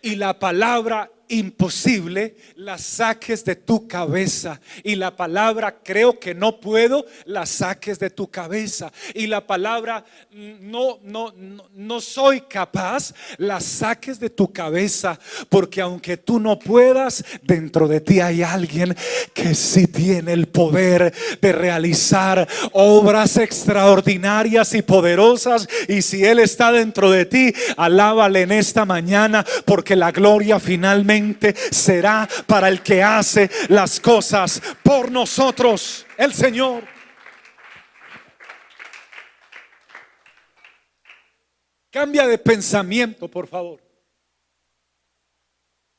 Y 0.00 0.16
la 0.16 0.38
palabra 0.38 1.10
imposible 1.32 2.36
la 2.56 2.76
saques 2.78 3.44
de 3.44 3.56
tu 3.56 3.88
cabeza. 3.88 4.60
Y 4.84 4.96
la 4.96 5.16
palabra 5.16 5.78
creo 5.82 6.18
que 6.18 6.34
no 6.34 6.60
puedo, 6.60 7.06
la 7.24 7.46
saques 7.46 7.98
de 7.98 8.10
tu 8.10 8.30
cabeza. 8.30 8.92
Y 9.14 9.26
la 9.26 9.46
palabra 9.46 10.04
no, 10.32 10.98
no, 11.02 11.32
no, 11.36 11.64
no 11.74 12.00
soy 12.00 12.42
capaz, 12.42 13.14
la 13.38 13.60
saques 13.60 14.20
de 14.20 14.28
tu 14.28 14.52
cabeza. 14.52 15.18
Porque 15.48 15.80
aunque 15.80 16.18
tú 16.18 16.38
no 16.38 16.58
puedas, 16.58 17.24
dentro 17.42 17.88
de 17.88 18.00
ti 18.00 18.20
hay 18.20 18.42
alguien 18.42 18.94
que 19.32 19.54
sí 19.54 19.86
tiene 19.86 20.34
el 20.34 20.48
poder 20.48 21.14
de 21.40 21.52
realizar 21.52 22.46
obras 22.72 23.38
extraordinarias 23.38 24.74
y 24.74 24.82
poderosas. 24.82 25.66
Y 25.88 26.02
si 26.02 26.24
Él 26.24 26.40
está 26.40 26.72
dentro 26.72 27.10
de 27.10 27.24
ti, 27.24 27.54
alábale 27.78 28.42
en 28.42 28.52
esta 28.52 28.84
mañana 28.84 29.46
porque 29.64 29.96
la 29.96 30.12
gloria 30.12 30.60
finalmente 30.60 31.21
será 31.70 32.28
para 32.46 32.68
el 32.68 32.82
que 32.82 33.02
hace 33.02 33.50
las 33.68 34.00
cosas 34.00 34.60
por 34.82 35.10
nosotros, 35.10 36.06
el 36.16 36.32
Señor. 36.32 36.84
Cambia 41.90 42.26
de 42.26 42.38
pensamiento, 42.38 43.28
por 43.28 43.46
favor. 43.46 43.80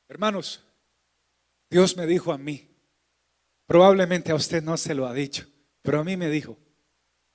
Hermanos, 0.08 0.63
Dios 1.70 1.96
me 1.96 2.06
dijo 2.08 2.32
a 2.32 2.38
mí, 2.38 2.68
probablemente 3.65 4.32
a 4.32 4.36
usted 4.36 4.63
no 4.63 4.77
se 4.77 4.96
lo 4.96 5.08
ha 5.08 5.13
dicho, 5.13 5.46
pero 5.82 6.00
a 6.00 6.03
mí 6.03 6.18
me 6.18 6.30
dijo, 6.30 6.58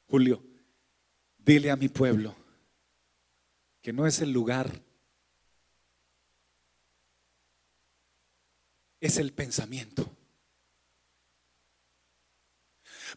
Julio, 0.07 0.43
Dile 1.49 1.71
a 1.71 1.77
mi 1.77 1.89
pueblo 1.89 2.37
que 3.81 3.91
no 3.91 4.07
es 4.07 4.21
el 4.21 4.33
lugar, 4.33 4.71
es 9.01 9.19
el 9.19 9.33
pensamiento. 9.33 10.11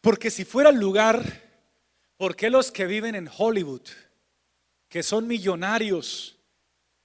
Porque 0.02 0.32
si 0.32 0.46
fuera 0.46 0.70
el 0.70 0.78
lugar, 0.78 1.24
¿por 2.18 2.36
qué 2.36 2.50
los 2.50 2.72
que 2.72 2.86
viven 2.86 3.16
en 3.16 3.30
Hollywood, 3.36 3.88
que 4.88 5.04
son 5.04 5.28
millonarios 5.28 6.38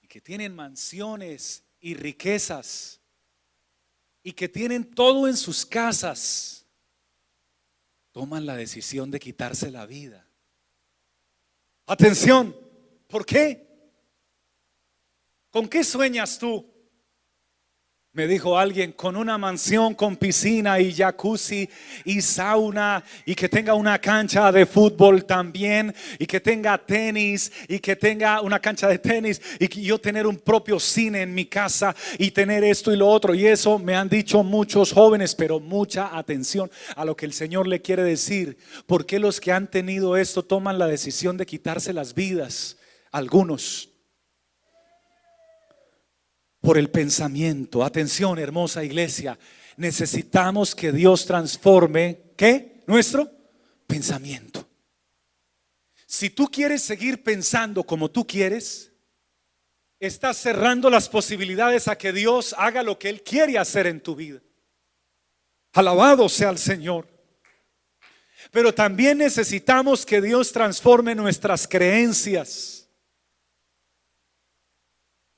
y 0.01 0.07
que 0.07 0.21
tienen 0.21 0.55
mansiones 0.55 1.63
y 1.79 1.93
riquezas 1.93 2.99
y 4.23 4.33
que 4.33 4.49
tienen 4.49 4.83
todo 4.93 5.27
en 5.27 5.37
sus 5.37 5.65
casas, 5.65 6.65
toman 8.11 8.45
la 8.45 8.55
decisión 8.55 9.11
de 9.11 9.19
quitarse 9.19 9.69
la 9.69 9.85
vida? 9.85 10.27
Atención, 11.85 12.55
¿por 13.07 13.25
qué? 13.25 13.65
¿Con 15.49 15.69
qué 15.69 15.83
sueñas 15.83 16.37
tú? 16.37 16.76
Me 18.17 18.25
dijo 18.25 18.57
alguien 18.57 18.93
con 18.93 19.15
una 19.15 19.37
mansión 19.37 19.93
con 19.93 20.15
piscina 20.15 20.79
y 20.79 20.91
jacuzzi 20.91 21.69
y 22.03 22.19
sauna 22.19 23.03
y 23.27 23.35
que 23.35 23.47
tenga 23.47 23.75
una 23.75 23.99
cancha 23.99 24.51
de 24.51 24.65
fútbol 24.65 25.23
también 25.23 25.93
y 26.17 26.25
que 26.25 26.39
tenga 26.39 26.79
tenis 26.79 27.51
y 27.67 27.77
que 27.77 27.95
tenga 27.95 28.41
una 28.41 28.59
cancha 28.59 28.87
de 28.87 28.97
tenis 28.97 29.39
y 29.59 29.67
que 29.67 29.83
yo 29.83 29.99
tener 29.99 30.25
un 30.25 30.37
propio 30.37 30.79
cine 30.79 31.21
en 31.21 31.35
mi 31.35 31.45
casa 31.45 31.95
y 32.17 32.31
tener 32.31 32.63
esto 32.63 32.91
y 32.91 32.97
lo 32.97 33.07
otro. 33.07 33.35
Y 33.35 33.45
eso 33.45 33.77
me 33.77 33.95
han 33.95 34.09
dicho 34.09 34.41
muchos 34.41 34.93
jóvenes, 34.93 35.35
pero 35.35 35.59
mucha 35.59 36.17
atención 36.17 36.71
a 36.95 37.05
lo 37.05 37.15
que 37.15 37.27
el 37.27 37.33
Señor 37.33 37.67
le 37.67 37.83
quiere 37.83 38.01
decir. 38.01 38.57
porque 38.87 39.19
los 39.19 39.39
que 39.39 39.51
han 39.51 39.67
tenido 39.67 40.17
esto 40.17 40.41
toman 40.41 40.79
la 40.79 40.87
decisión 40.87 41.37
de 41.37 41.45
quitarse 41.45 41.93
las 41.93 42.15
vidas? 42.15 42.77
Algunos 43.11 43.91
por 46.67 46.77
el 46.77 46.89
pensamiento. 46.89 47.81
Atención, 47.81 48.37
hermosa 48.39 48.83
iglesia, 48.83 49.39
necesitamos 49.77 50.75
que 50.75 50.91
Dios 50.91 51.25
transforme, 51.25 52.33
¿qué? 52.35 52.83
Nuestro 52.87 53.31
pensamiento. 53.87 54.67
Si 56.05 56.29
tú 56.29 56.47
quieres 56.47 56.81
seguir 56.81 57.23
pensando 57.23 57.85
como 57.85 58.11
tú 58.11 58.27
quieres, 58.27 58.91
estás 59.97 60.35
cerrando 60.35 60.89
las 60.89 61.07
posibilidades 61.07 61.87
a 61.87 61.97
que 61.97 62.11
Dios 62.11 62.53
haga 62.57 62.83
lo 62.83 62.99
que 62.99 63.07
Él 63.07 63.23
quiere 63.23 63.57
hacer 63.57 63.87
en 63.87 64.01
tu 64.01 64.17
vida. 64.17 64.41
Alabado 65.71 66.27
sea 66.27 66.49
el 66.49 66.57
Señor. 66.57 67.07
Pero 68.51 68.73
también 68.73 69.19
necesitamos 69.19 70.05
que 70.05 70.21
Dios 70.21 70.51
transforme 70.51 71.15
nuestras 71.15 71.65
creencias. 71.65 72.76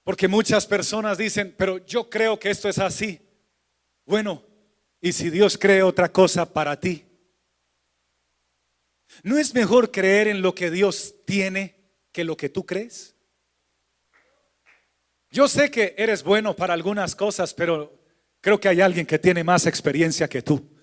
Porque 0.10 0.28
muchas 0.28 0.66
personas 0.66 1.20
dicen, 1.20 1.54
pero 1.56 1.86
yo 1.86 2.10
creo 2.10 2.40
que 2.40 2.50
esto 2.50 2.68
es 2.68 2.80
así. 2.80 3.22
Bueno, 4.08 4.44
¿y 5.00 5.12
si 5.12 5.30
Dios 5.30 5.56
cree 5.56 5.84
otra 5.84 6.12
cosa 6.12 6.52
para 6.52 6.80
ti? 6.80 7.06
¿No 9.22 9.38
es 9.38 9.54
mejor 9.54 9.92
creer 9.92 10.28
en 10.28 10.42
lo 10.42 10.56
que 10.56 10.72
Dios 10.72 11.14
tiene 11.28 11.94
que 12.12 12.24
lo 12.24 12.36
que 12.36 12.50
tú 12.50 12.66
crees? 12.66 13.16
Yo 15.30 15.48
sé 15.48 15.70
que 15.70 15.94
eres 15.96 16.24
bueno 16.24 16.56
para 16.56 16.74
algunas 16.74 17.16
cosas, 17.16 17.54
pero 17.54 17.96
creo 18.42 18.60
que 18.60 18.68
hay 18.68 18.82
alguien 18.82 19.06
que 19.06 19.20
tiene 19.20 19.44
más 19.44 19.68
experiencia 19.68 20.28
que 20.28 20.42
tú. 20.42 20.76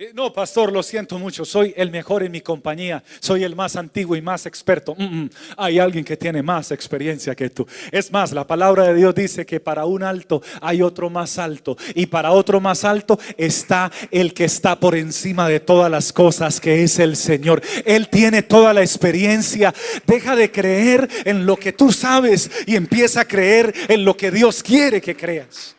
Eh, 0.00 0.12
no, 0.14 0.32
pastor, 0.32 0.70
lo 0.70 0.80
siento 0.84 1.18
mucho, 1.18 1.44
soy 1.44 1.74
el 1.76 1.90
mejor 1.90 2.22
en 2.22 2.30
mi 2.30 2.40
compañía, 2.40 3.02
soy 3.18 3.42
el 3.42 3.56
más 3.56 3.74
antiguo 3.74 4.14
y 4.14 4.22
más 4.22 4.46
experto. 4.46 4.94
Mm, 4.96 5.22
mm, 5.22 5.30
hay 5.56 5.80
alguien 5.80 6.04
que 6.04 6.16
tiene 6.16 6.40
más 6.40 6.70
experiencia 6.70 7.34
que 7.34 7.50
tú. 7.50 7.66
Es 7.90 8.12
más, 8.12 8.30
la 8.30 8.46
palabra 8.46 8.84
de 8.84 8.94
Dios 8.94 9.12
dice 9.12 9.44
que 9.44 9.58
para 9.58 9.86
un 9.86 10.04
alto 10.04 10.40
hay 10.60 10.82
otro 10.82 11.10
más 11.10 11.36
alto 11.36 11.76
y 11.96 12.06
para 12.06 12.30
otro 12.30 12.60
más 12.60 12.84
alto 12.84 13.18
está 13.36 13.90
el 14.12 14.34
que 14.34 14.44
está 14.44 14.78
por 14.78 14.94
encima 14.94 15.48
de 15.48 15.58
todas 15.58 15.90
las 15.90 16.12
cosas, 16.12 16.60
que 16.60 16.84
es 16.84 17.00
el 17.00 17.16
Señor. 17.16 17.60
Él 17.84 18.08
tiene 18.08 18.44
toda 18.44 18.72
la 18.72 18.82
experiencia. 18.82 19.74
Deja 20.06 20.36
de 20.36 20.52
creer 20.52 21.08
en 21.24 21.44
lo 21.44 21.56
que 21.56 21.72
tú 21.72 21.90
sabes 21.90 22.48
y 22.68 22.76
empieza 22.76 23.22
a 23.22 23.24
creer 23.24 23.74
en 23.88 24.04
lo 24.04 24.16
que 24.16 24.30
Dios 24.30 24.62
quiere 24.62 25.00
que 25.00 25.16
creas. 25.16 25.74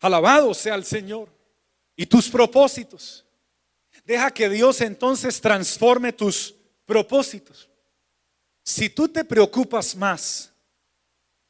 Alabado 0.00 0.54
sea 0.54 0.74
el 0.74 0.86
Señor 0.86 1.33
y 1.96 2.06
tus 2.06 2.28
propósitos. 2.28 3.24
Deja 4.04 4.30
que 4.30 4.48
Dios 4.48 4.80
entonces 4.80 5.40
transforme 5.40 6.12
tus 6.12 6.54
propósitos. 6.84 7.70
Si 8.62 8.88
tú 8.88 9.08
te 9.08 9.24
preocupas 9.24 9.94
más 9.96 10.52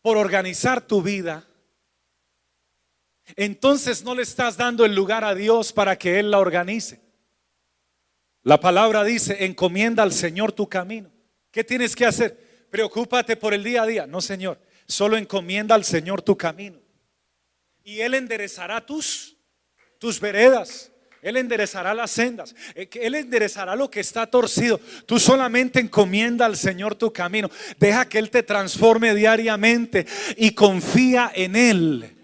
por 0.02 0.16
organizar 0.16 0.86
tu 0.86 1.02
vida, 1.02 1.46
entonces 3.36 4.04
no 4.04 4.14
le 4.14 4.22
estás 4.22 4.56
dando 4.56 4.84
el 4.84 4.94
lugar 4.94 5.24
a 5.24 5.34
Dios 5.34 5.72
para 5.72 5.96
que 5.96 6.18
Él 6.18 6.30
la 6.30 6.38
organice. 6.38 7.00
La 8.42 8.60
palabra 8.60 9.02
dice, 9.04 9.44
encomienda 9.44 10.02
al 10.02 10.12
Señor 10.12 10.52
tu 10.52 10.68
camino. 10.68 11.10
¿Qué 11.50 11.64
tienes 11.64 11.96
que 11.96 12.04
hacer? 12.04 12.66
Preocúpate 12.70 13.36
por 13.36 13.54
el 13.54 13.64
día 13.64 13.82
a 13.82 13.86
día. 13.86 14.06
No, 14.06 14.20
Señor, 14.20 14.60
solo 14.86 15.16
encomienda 15.16 15.74
al 15.74 15.84
Señor 15.84 16.20
tu 16.20 16.36
camino. 16.36 16.78
Y 17.82 18.00
Él 18.00 18.14
enderezará 18.14 18.84
tus 18.84 19.33
tus 19.98 20.20
veredas. 20.20 20.90
Él 21.24 21.38
enderezará 21.38 21.94
las 21.94 22.10
sendas. 22.10 22.54
Eh, 22.74 22.86
Él 23.00 23.14
enderezará 23.14 23.74
lo 23.74 23.90
que 23.90 24.00
está 24.00 24.26
torcido. 24.26 24.78
Tú 25.06 25.18
solamente 25.18 25.80
encomienda 25.80 26.44
al 26.44 26.56
Señor 26.56 26.94
tu 26.94 27.10
camino. 27.10 27.50
Deja 27.78 28.06
que 28.06 28.18
Él 28.18 28.28
te 28.28 28.42
transforme 28.42 29.14
diariamente 29.14 30.06
y 30.36 30.50
confía 30.50 31.32
en 31.34 31.56
Él. 31.56 32.16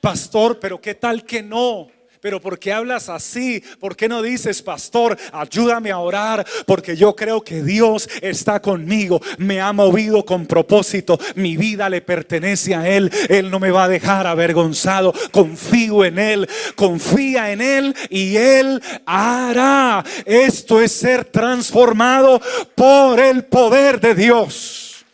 Pastor, 0.00 0.58
pero 0.58 0.80
¿qué 0.80 0.94
tal 0.94 1.24
que 1.24 1.42
no? 1.42 1.90
Pero 2.22 2.40
¿por 2.40 2.60
qué 2.60 2.72
hablas 2.72 3.08
así? 3.08 3.64
¿Por 3.80 3.96
qué 3.96 4.08
no 4.08 4.22
dices, 4.22 4.62
pastor, 4.62 5.18
ayúdame 5.32 5.90
a 5.90 5.98
orar? 5.98 6.46
Porque 6.66 6.96
yo 6.96 7.16
creo 7.16 7.42
que 7.42 7.64
Dios 7.64 8.08
está 8.20 8.62
conmigo, 8.62 9.20
me 9.38 9.60
ha 9.60 9.72
movido 9.72 10.24
con 10.24 10.46
propósito, 10.46 11.18
mi 11.34 11.56
vida 11.56 11.88
le 11.88 12.00
pertenece 12.00 12.76
a 12.76 12.88
Él, 12.88 13.10
Él 13.28 13.50
no 13.50 13.58
me 13.58 13.72
va 13.72 13.84
a 13.84 13.88
dejar 13.88 14.28
avergonzado, 14.28 15.12
confío 15.32 16.04
en 16.04 16.20
Él, 16.20 16.48
confía 16.76 17.50
en 17.50 17.60
Él 17.60 17.96
y 18.08 18.36
Él 18.36 18.80
hará. 19.04 20.04
Esto 20.24 20.80
es 20.80 20.92
ser 20.92 21.24
transformado 21.24 22.40
por 22.76 23.18
el 23.18 23.46
poder 23.46 24.00
de 24.00 24.14
Dios. 24.14 25.04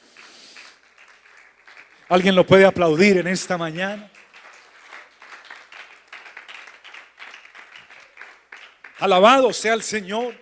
¿Alguien 2.11 2.35
lo 2.35 2.47
puede 2.47 2.67
aplaudir 2.67 3.17
en 3.17 3.29
esta 3.29 3.57
mañana? 3.57 4.11
Alabado 8.99 9.53
sea 9.53 9.75
el 9.75 9.83
Señor. 9.83 10.35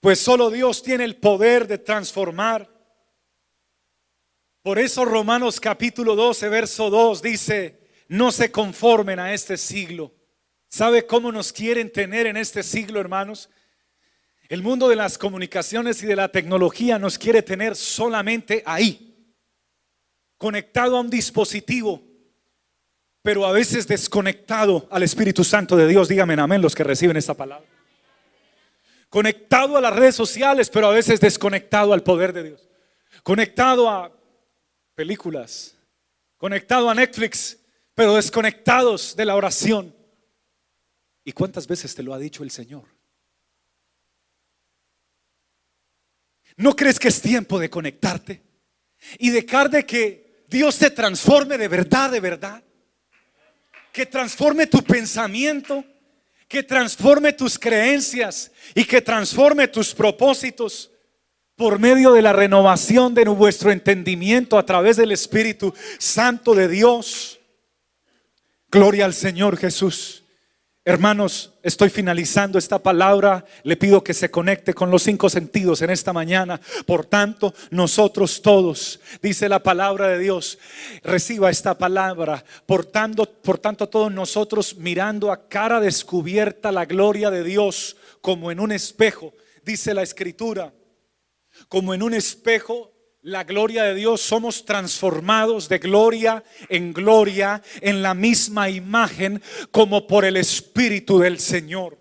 Pues 0.00 0.20
solo 0.20 0.50
Dios 0.50 0.82
tiene 0.82 1.04
el 1.04 1.16
poder 1.16 1.66
de 1.66 1.78
transformar. 1.78 2.70
Por 4.62 4.78
eso 4.78 5.04
Romanos 5.04 5.58
capítulo 5.58 6.14
12, 6.14 6.48
verso 6.48 6.90
2 6.90 7.22
dice, 7.22 7.80
no 8.08 8.30
se 8.30 8.52
conformen 8.52 9.18
a 9.18 9.34
este 9.34 9.56
siglo. 9.56 10.14
¿Sabe 10.68 11.06
cómo 11.06 11.32
nos 11.32 11.52
quieren 11.52 11.92
tener 11.92 12.26
en 12.26 12.36
este 12.36 12.62
siglo, 12.62 13.00
hermanos? 13.00 13.50
El 14.48 14.62
mundo 14.62 14.88
de 14.88 14.96
las 14.96 15.18
comunicaciones 15.18 16.02
y 16.04 16.06
de 16.06 16.14
la 16.14 16.30
tecnología 16.30 17.00
nos 17.00 17.18
quiere 17.18 17.42
tener 17.42 17.74
solamente 17.74 18.62
ahí, 18.64 19.34
conectado 20.38 20.96
a 20.96 21.00
un 21.00 21.10
dispositivo, 21.10 22.05
pero 23.26 23.44
a 23.44 23.50
veces 23.50 23.88
desconectado 23.88 24.86
al 24.88 25.02
Espíritu 25.02 25.42
Santo 25.42 25.76
de 25.76 25.88
Dios. 25.88 26.06
Díganme 26.06 26.34
amén 26.34 26.62
los 26.62 26.76
que 26.76 26.84
reciben 26.84 27.16
esta 27.16 27.34
palabra. 27.34 27.66
Conectado 29.08 29.76
a 29.76 29.80
las 29.80 29.96
redes 29.96 30.14
sociales, 30.14 30.70
pero 30.70 30.86
a 30.86 30.92
veces 30.92 31.18
desconectado 31.18 31.92
al 31.92 32.04
poder 32.04 32.32
de 32.32 32.44
Dios. 32.44 32.68
Conectado 33.24 33.90
a 33.90 34.12
películas, 34.94 35.76
conectado 36.36 36.88
a 36.88 36.94
Netflix, 36.94 37.58
pero 37.96 38.14
desconectados 38.14 39.16
de 39.16 39.24
la 39.24 39.34
oración. 39.34 39.92
¿Y 41.24 41.32
cuántas 41.32 41.66
veces 41.66 41.96
te 41.96 42.04
lo 42.04 42.14
ha 42.14 42.20
dicho 42.20 42.44
el 42.44 42.52
Señor? 42.52 42.84
¿No 46.56 46.76
crees 46.76 47.00
que 47.00 47.08
es 47.08 47.20
tiempo 47.20 47.58
de 47.58 47.70
conectarte 47.70 48.40
y 49.18 49.30
dejar 49.30 49.68
de 49.68 49.84
que 49.84 50.44
Dios 50.46 50.78
te 50.78 50.92
transforme 50.92 51.58
de 51.58 51.66
verdad, 51.66 52.12
de 52.12 52.20
verdad? 52.20 52.62
Que 53.96 54.04
transforme 54.04 54.66
tu 54.66 54.84
pensamiento, 54.84 55.82
que 56.46 56.62
transforme 56.62 57.32
tus 57.32 57.58
creencias 57.58 58.52
y 58.74 58.84
que 58.84 59.00
transforme 59.00 59.68
tus 59.68 59.94
propósitos 59.94 60.90
por 61.56 61.78
medio 61.78 62.12
de 62.12 62.20
la 62.20 62.34
renovación 62.34 63.14
de 63.14 63.24
vuestro 63.24 63.72
entendimiento 63.72 64.58
a 64.58 64.66
través 64.66 64.98
del 64.98 65.12
Espíritu 65.12 65.72
Santo 65.96 66.54
de 66.54 66.68
Dios. 66.68 67.40
Gloria 68.70 69.06
al 69.06 69.14
Señor 69.14 69.56
Jesús. 69.56 70.22
Hermanos, 70.88 71.52
estoy 71.64 71.90
finalizando 71.90 72.60
esta 72.60 72.78
palabra. 72.78 73.44
Le 73.64 73.76
pido 73.76 74.04
que 74.04 74.14
se 74.14 74.30
conecte 74.30 74.72
con 74.72 74.88
los 74.88 75.02
cinco 75.02 75.28
sentidos 75.28 75.82
en 75.82 75.90
esta 75.90 76.12
mañana. 76.12 76.60
Por 76.86 77.04
tanto, 77.04 77.52
nosotros 77.72 78.40
todos, 78.40 79.00
dice 79.20 79.48
la 79.48 79.64
palabra 79.64 80.06
de 80.06 80.20
Dios, 80.20 80.60
reciba 81.02 81.50
esta 81.50 81.76
palabra. 81.76 82.44
Por 82.66 82.84
tanto, 82.84 83.24
por 83.24 83.58
tanto, 83.58 83.88
todos 83.88 84.12
nosotros 84.12 84.76
mirando 84.76 85.32
a 85.32 85.48
cara 85.48 85.80
descubierta 85.80 86.70
la 86.70 86.84
gloria 86.84 87.32
de 87.32 87.42
Dios 87.42 87.96
como 88.20 88.52
en 88.52 88.60
un 88.60 88.70
espejo, 88.70 89.34
dice 89.64 89.92
la 89.92 90.04
escritura, 90.04 90.72
como 91.68 91.94
en 91.94 92.02
un 92.04 92.14
espejo 92.14 92.92
la 93.26 93.42
gloria 93.42 93.82
de 93.82 93.96
Dios, 93.96 94.20
somos 94.20 94.64
transformados 94.64 95.68
de 95.68 95.80
gloria 95.80 96.44
en 96.68 96.92
gloria 96.92 97.60
en 97.80 98.00
la 98.00 98.14
misma 98.14 98.70
imagen 98.70 99.42
como 99.72 100.06
por 100.06 100.24
el 100.24 100.36
Espíritu 100.36 101.18
del 101.18 101.40
Señor. 101.40 101.98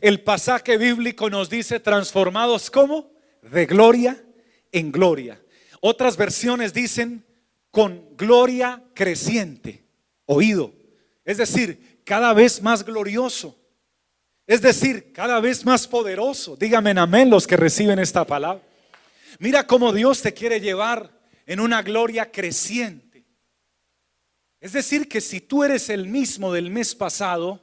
El 0.00 0.20
pasaje 0.20 0.78
bíblico 0.78 1.28
nos 1.28 1.50
dice 1.50 1.80
transformados 1.80 2.70
como 2.70 3.10
de 3.42 3.66
gloria 3.66 4.24
en 4.70 4.92
gloria. 4.92 5.42
Otras 5.80 6.16
versiones 6.16 6.72
dicen 6.72 7.26
con 7.72 8.16
gloria 8.16 8.84
creciente, 8.94 9.82
oído. 10.26 10.72
Es 11.24 11.38
decir, 11.38 12.02
cada 12.04 12.32
vez 12.34 12.62
más 12.62 12.84
glorioso. 12.84 13.58
Es 14.46 14.62
decir, 14.62 15.12
cada 15.12 15.40
vez 15.40 15.64
más 15.64 15.88
poderoso. 15.88 16.54
Díganme 16.54 16.92
en 16.92 16.98
amén 16.98 17.30
los 17.30 17.48
que 17.48 17.56
reciben 17.56 17.98
esta 17.98 18.24
palabra. 18.24 18.62
Mira 19.38 19.66
cómo 19.66 19.92
Dios 19.92 20.22
te 20.22 20.34
quiere 20.34 20.60
llevar 20.60 21.10
en 21.46 21.60
una 21.60 21.82
gloria 21.82 22.30
creciente. 22.30 23.24
Es 24.60 24.72
decir, 24.72 25.08
que 25.08 25.20
si 25.20 25.40
tú 25.40 25.64
eres 25.64 25.88
el 25.88 26.06
mismo 26.06 26.52
del 26.52 26.70
mes 26.70 26.94
pasado, 26.94 27.60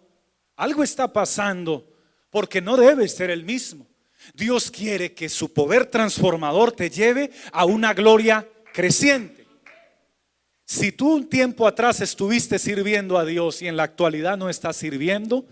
algo 0.56 0.84
está 0.84 1.14
pasando 1.14 1.96
porque 2.30 2.62
no 2.62 2.76
debes 2.76 3.16
ser 3.16 3.30
el 3.30 3.46
mismo. 3.46 3.88
Dios 4.34 4.70
quiere 4.70 5.14
que 5.14 5.30
su 5.30 5.54
poder 5.54 5.86
transformador 5.86 6.72
te 6.74 6.90
lleve 6.90 7.32
a 7.52 7.66
una 7.66 7.94
gloria 7.94 8.48
creciente. 8.74 9.48
Si 10.66 10.92
tú 10.92 11.16
un 11.16 11.30
tiempo 11.30 11.66
atrás 11.66 12.02
estuviste 12.02 12.60
sirviendo 12.60 13.18
a 13.18 13.26
Dios 13.26 13.62
y 13.62 13.68
en 13.68 13.78
la 13.78 13.84
actualidad 13.84 14.38
no 14.38 14.50
estás 14.50 14.76
sirviendo, 14.76 15.48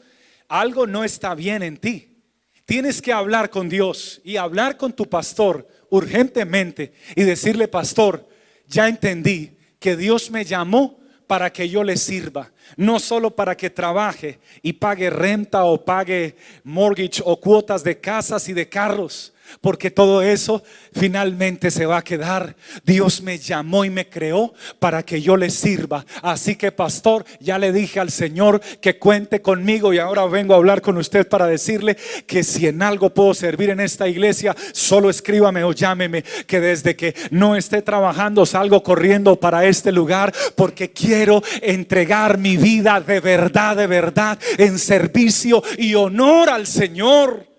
algo 0.47 0.85
no 0.85 1.03
está 1.03 1.33
bien 1.33 1.63
en 1.63 1.77
ti. 1.77 2.21
Tienes 2.65 3.01
que 3.01 3.13
hablar 3.13 3.49
con 3.49 3.69
Dios 3.69 4.21
y 4.23 4.35
hablar 4.35 4.77
con 4.77 4.93
tu 4.93 5.09
pastor 5.09 5.67
urgentemente 5.89 6.93
y 7.15 7.23
decirle, 7.23 7.67
pastor, 7.67 8.27
ya 8.67 8.87
entendí 8.87 9.57
que 9.79 9.95
Dios 9.95 10.31
me 10.31 10.45
llamó 10.45 10.99
para 11.27 11.51
que 11.51 11.67
yo 11.67 11.83
le 11.83 11.97
sirva, 11.97 12.51
no 12.77 12.99
solo 12.99 13.35
para 13.35 13.55
que 13.55 13.69
trabaje 13.69 14.39
y 14.61 14.73
pague 14.73 15.09
renta 15.09 15.65
o 15.65 15.83
pague 15.83 16.35
mortgage 16.63 17.21
o 17.25 17.39
cuotas 17.39 17.83
de 17.83 17.99
casas 17.99 18.47
y 18.47 18.53
de 18.53 18.67
carros, 18.69 19.33
porque 19.61 19.91
todo 19.91 20.21
eso 20.21 20.63
finalmente 20.93 21.71
se 21.71 21.85
va 21.85 21.97
a 21.97 22.03
quedar. 22.03 22.55
Dios 22.83 23.21
me 23.21 23.37
llamó 23.37 23.85
y 23.85 23.89
me 23.89 24.09
creó 24.09 24.53
para 24.79 25.03
que 25.03 25.21
yo 25.21 25.37
le 25.37 25.49
sirva. 25.49 26.05
Así 26.21 26.55
que 26.55 26.71
pastor, 26.71 27.25
ya 27.39 27.57
le 27.57 27.71
dije 27.71 27.99
al 27.99 28.11
Señor 28.11 28.61
que 28.81 28.97
cuente 28.97 29.41
conmigo 29.41 29.93
y 29.93 29.99
ahora 29.99 30.25
vengo 30.25 30.53
a 30.53 30.57
hablar 30.57 30.81
con 30.81 30.97
usted 30.97 31.27
para 31.27 31.47
decirle 31.47 31.97
que 32.25 32.43
si 32.43 32.67
en 32.67 32.81
algo 32.81 33.13
puedo 33.13 33.33
servir 33.33 33.69
en 33.69 33.79
esta 33.79 34.07
iglesia, 34.07 34.55
solo 34.73 35.09
escríbame 35.09 35.63
o 35.63 35.71
llámeme, 35.71 36.23
que 36.45 36.59
desde 36.59 36.95
que 36.95 37.15
no 37.31 37.55
esté 37.55 37.81
trabajando 37.81 38.45
salgo 38.45 38.83
corriendo 38.83 39.39
para 39.39 39.65
este 39.65 39.91
lugar 39.91 40.33
porque 40.55 40.91
quiero 40.91 41.43
entregar 41.61 42.37
mi 42.37 42.57
vida 42.57 43.01
de 43.01 43.19
verdad, 43.19 43.75
de 43.75 43.87
verdad, 43.87 44.39
en 44.57 44.79
servicio 44.79 45.63
y 45.77 45.95
honor 45.95 46.49
al 46.49 46.67
Señor. 46.67 47.56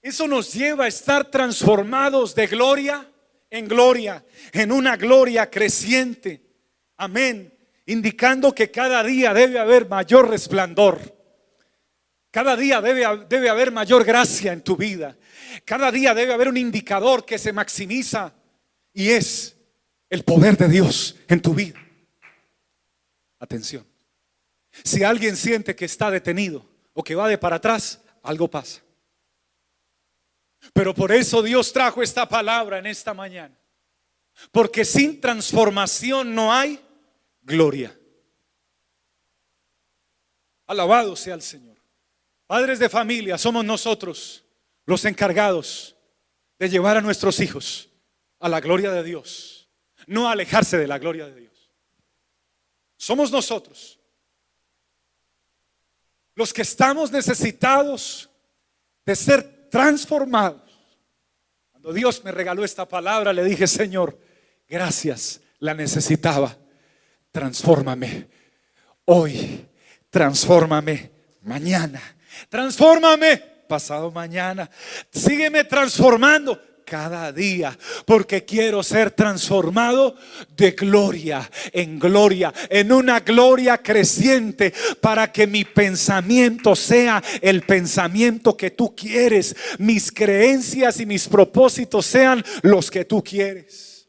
Eso 0.00 0.28
nos 0.28 0.52
lleva 0.54 0.84
a 0.84 0.88
estar 0.88 1.30
transformados 1.30 2.34
de 2.34 2.46
gloria 2.46 3.08
en 3.50 3.66
gloria, 3.66 4.24
en 4.52 4.72
una 4.72 4.96
gloria 4.96 5.50
creciente. 5.50 6.42
Amén. 6.96 7.54
Indicando 7.86 8.54
que 8.54 8.70
cada 8.70 9.02
día 9.02 9.32
debe 9.32 9.58
haber 9.58 9.88
mayor 9.88 10.28
resplandor. 10.28 11.16
Cada 12.30 12.56
día 12.56 12.80
debe, 12.80 13.24
debe 13.28 13.48
haber 13.48 13.72
mayor 13.72 14.04
gracia 14.04 14.52
en 14.52 14.62
tu 14.62 14.76
vida. 14.76 15.16
Cada 15.64 15.90
día 15.90 16.14
debe 16.14 16.34
haber 16.34 16.48
un 16.48 16.56
indicador 16.56 17.24
que 17.24 17.38
se 17.38 17.52
maximiza 17.52 18.34
y 18.92 19.10
es 19.10 19.56
el 20.10 20.24
poder 20.24 20.56
de 20.56 20.68
Dios 20.68 21.16
en 21.28 21.40
tu 21.40 21.54
vida. 21.54 21.78
Atención. 23.38 23.86
Si 24.84 25.02
alguien 25.02 25.36
siente 25.36 25.74
que 25.74 25.86
está 25.86 26.10
detenido 26.10 26.66
o 26.92 27.02
que 27.02 27.14
va 27.14 27.28
de 27.28 27.38
para 27.38 27.56
atrás, 27.56 28.00
algo 28.22 28.48
pasa. 28.48 28.82
Pero 30.78 30.94
por 30.94 31.10
eso 31.10 31.42
Dios 31.42 31.72
trajo 31.72 32.04
esta 32.04 32.28
palabra 32.28 32.78
en 32.78 32.86
esta 32.86 33.12
mañana. 33.12 33.58
Porque 34.52 34.84
sin 34.84 35.20
transformación 35.20 36.32
no 36.32 36.52
hay 36.54 36.78
gloria. 37.42 37.98
Alabado 40.68 41.16
sea 41.16 41.34
el 41.34 41.42
Señor. 41.42 41.76
Padres 42.46 42.78
de 42.78 42.88
familia, 42.88 43.36
somos 43.38 43.64
nosotros 43.64 44.44
los 44.86 45.04
encargados 45.04 45.96
de 46.60 46.68
llevar 46.68 46.96
a 46.96 47.00
nuestros 47.00 47.40
hijos 47.40 47.88
a 48.38 48.48
la 48.48 48.60
gloria 48.60 48.92
de 48.92 49.02
Dios, 49.02 49.68
no 50.06 50.30
alejarse 50.30 50.78
de 50.78 50.86
la 50.86 51.00
gloria 51.00 51.26
de 51.26 51.40
Dios. 51.40 51.72
Somos 52.96 53.32
nosotros 53.32 53.98
los 56.36 56.52
que 56.52 56.62
estamos 56.62 57.10
necesitados 57.10 58.30
de 59.04 59.16
ser 59.16 59.68
transformados. 59.70 60.67
Dios 61.92 62.22
me 62.24 62.32
regaló 62.32 62.64
esta 62.64 62.86
palabra, 62.86 63.32
le 63.32 63.44
dije, 63.44 63.66
Señor, 63.66 64.18
gracias, 64.68 65.40
la 65.58 65.74
necesitaba. 65.74 66.56
Transfórmame 67.30 68.28
hoy, 69.04 69.66
transfórmame 70.10 71.10
mañana, 71.42 72.00
transfórmame 72.48 73.36
pasado 73.68 74.10
mañana, 74.10 74.68
sígueme 75.10 75.64
transformando 75.64 76.60
cada 76.88 77.32
día, 77.32 77.78
porque 78.06 78.44
quiero 78.44 78.82
ser 78.82 79.10
transformado 79.10 80.16
de 80.56 80.70
gloria 80.72 81.48
en 81.72 81.98
gloria, 81.98 82.52
en 82.70 82.92
una 82.92 83.20
gloria 83.20 83.78
creciente, 83.78 84.72
para 85.00 85.30
que 85.30 85.46
mi 85.46 85.64
pensamiento 85.64 86.74
sea 86.74 87.22
el 87.42 87.62
pensamiento 87.62 88.56
que 88.56 88.70
tú 88.70 88.94
quieres, 88.96 89.54
mis 89.78 90.10
creencias 90.10 91.00
y 91.00 91.06
mis 91.06 91.28
propósitos 91.28 92.06
sean 92.06 92.44
los 92.62 92.90
que 92.90 93.04
tú 93.04 93.22
quieres. 93.22 94.08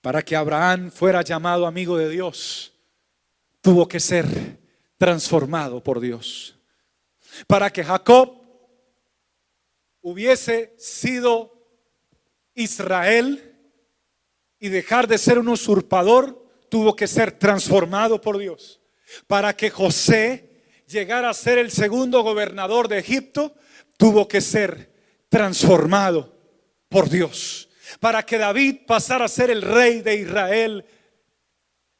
Para 0.00 0.22
que 0.22 0.34
Abraham 0.34 0.90
fuera 0.90 1.22
llamado 1.22 1.66
amigo 1.66 1.96
de 1.96 2.08
Dios, 2.08 2.72
tuvo 3.60 3.86
que 3.86 4.00
ser 4.00 4.58
transformado 4.96 5.82
por 5.82 6.00
Dios. 6.00 6.56
Para 7.46 7.70
que 7.70 7.84
Jacob 7.84 8.39
hubiese 10.02 10.74
sido 10.78 11.52
Israel 12.54 13.56
y 14.58 14.68
dejar 14.68 15.06
de 15.06 15.18
ser 15.18 15.38
un 15.38 15.48
usurpador, 15.48 16.46
tuvo 16.68 16.94
que 16.94 17.06
ser 17.06 17.32
transformado 17.32 18.20
por 18.20 18.38
Dios. 18.38 18.80
Para 19.26 19.56
que 19.56 19.70
José 19.70 20.62
llegara 20.86 21.30
a 21.30 21.34
ser 21.34 21.58
el 21.58 21.70
segundo 21.70 22.22
gobernador 22.22 22.88
de 22.88 22.98
Egipto, 22.98 23.54
tuvo 23.96 24.28
que 24.28 24.40
ser 24.40 24.92
transformado 25.28 26.36
por 26.88 27.08
Dios. 27.08 27.68
Para 27.98 28.24
que 28.24 28.38
David 28.38 28.78
pasara 28.86 29.24
a 29.24 29.28
ser 29.28 29.50
el 29.50 29.62
rey 29.62 30.00
de 30.00 30.16
Israel, 30.16 30.84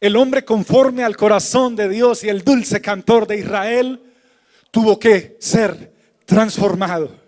el 0.00 0.16
hombre 0.16 0.44
conforme 0.44 1.02
al 1.02 1.16
corazón 1.16 1.76
de 1.76 1.88
Dios 1.88 2.24
y 2.24 2.28
el 2.28 2.42
dulce 2.42 2.80
cantor 2.80 3.26
de 3.26 3.38
Israel, 3.38 4.02
tuvo 4.70 4.98
que 4.98 5.36
ser 5.40 5.92
transformado 6.24 7.19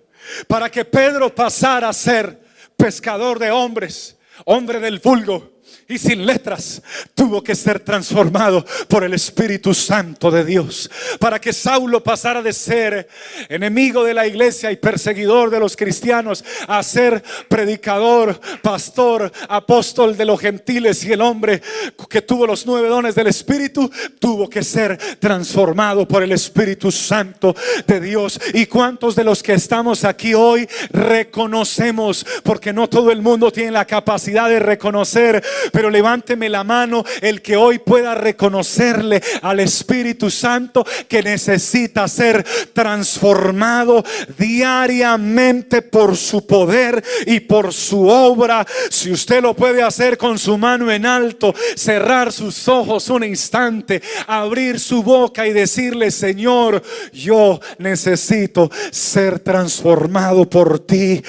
para 0.47 0.71
que 0.71 0.85
Pedro 0.85 1.35
pasara 1.35 1.89
a 1.89 1.93
ser 1.93 2.41
pescador 2.77 3.39
de 3.39 3.51
hombres, 3.51 4.17
hombre 4.45 4.81
del 4.81 4.99
vulgo, 4.99 5.61
y 5.89 5.99
sin 5.99 6.25
letras, 6.27 6.83
tuvo 7.15 7.43
que 7.43 7.55
ser 7.55 7.81
transformado 7.81 8.65
por 8.89 9.05
el 9.05 9.15
Espíritu 9.15 9.75
Santo 9.75 10.31
de 10.31 10.45
Dios. 10.45 10.91
Para 11.19 11.41
que 11.41 11.53
Saulo 11.53 12.03
pasara 12.03 12.43
de 12.43 12.53
ser 12.53 13.09
enemigo 13.49 14.05
de 14.05 14.15
la 14.15 14.27
iglesia 14.27 14.71
y 14.73 14.77
perseguidor 14.77 15.51
de 15.51 15.61
los 15.61 15.77
cristianos 15.77 16.45
a 16.67 16.83
ser 16.83 17.23
predicador, 17.49 18.41
pastor, 18.63 19.31
apóstol 19.49 20.17
de 20.17 20.25
los 20.25 20.41
gentiles 20.41 21.05
y 21.05 21.13
el 21.13 21.21
hombre 21.21 21.63
que 22.09 22.23
tuvo 22.23 22.47
los 22.47 22.67
nueve 22.67 22.89
dones 22.89 23.15
del 23.15 23.27
Espíritu, 23.27 23.91
tuvo 24.19 24.49
que 24.49 24.63
ser 24.63 24.99
transformado 25.19 26.07
por 26.07 26.23
el 26.23 26.33
Espíritu 26.33 26.91
Santo 26.91 27.55
de 27.87 28.01
Dios. 28.01 28.41
¿Y 28.55 28.67
cuántos 28.67 29.15
de 29.15 29.25
los 29.25 29.43
que 29.43 29.55
estamos 29.55 30.05
aquí 30.05 30.35
hoy 30.35 30.69
reconocemos, 30.91 32.27
porque 32.43 32.73
no 32.73 32.89
todo 32.89 33.11
el 33.11 33.23
mundo 33.23 33.51
tiene 33.51 33.73
la 33.73 33.85
capacidad 33.85 34.49
de 34.49 34.59
reconocer 34.59 35.43
pero 35.71 35.91
levánteme 35.91 36.49
la 36.49 36.65
mano 36.65 37.05
el 37.21 37.43
que 37.43 37.57
hoy 37.57 37.79
pueda 37.79 38.15
reconocerle 38.15 39.23
al 39.43 39.61
Espíritu 39.61 40.31
Santo 40.31 40.85
que 41.09 41.23
necesita 41.23 42.09
ser 42.09 42.45
transformado 42.73 44.05
diariamente 44.39 45.83
por 45.83 46.17
su 46.17 46.47
poder 46.47 47.03
y 47.27 47.41
por 47.41 47.73
su 47.73 48.09
obra. 48.09 48.67
Si 48.91 49.11
usted 49.13 49.43
lo 49.43 49.55
puede 49.55 49.83
hacer 49.83 50.19
con 50.19 50.39
su 50.39 50.59
mano 50.59 50.91
en 50.91 51.07
alto, 51.07 51.55
cerrar 51.77 52.33
sus 52.33 52.69
ojos 52.69 53.09
un 53.11 53.25
instante, 53.25 54.03
abrir 54.27 54.81
su 54.81 55.03
boca 55.03 55.47
y 55.47 55.53
decirle, 55.53 56.11
Señor, 56.11 56.83
yo 57.13 57.61
necesito 57.79 58.71
ser 58.91 59.41
transformado 59.41 60.49
por 60.49 60.81
ti 60.81 61.23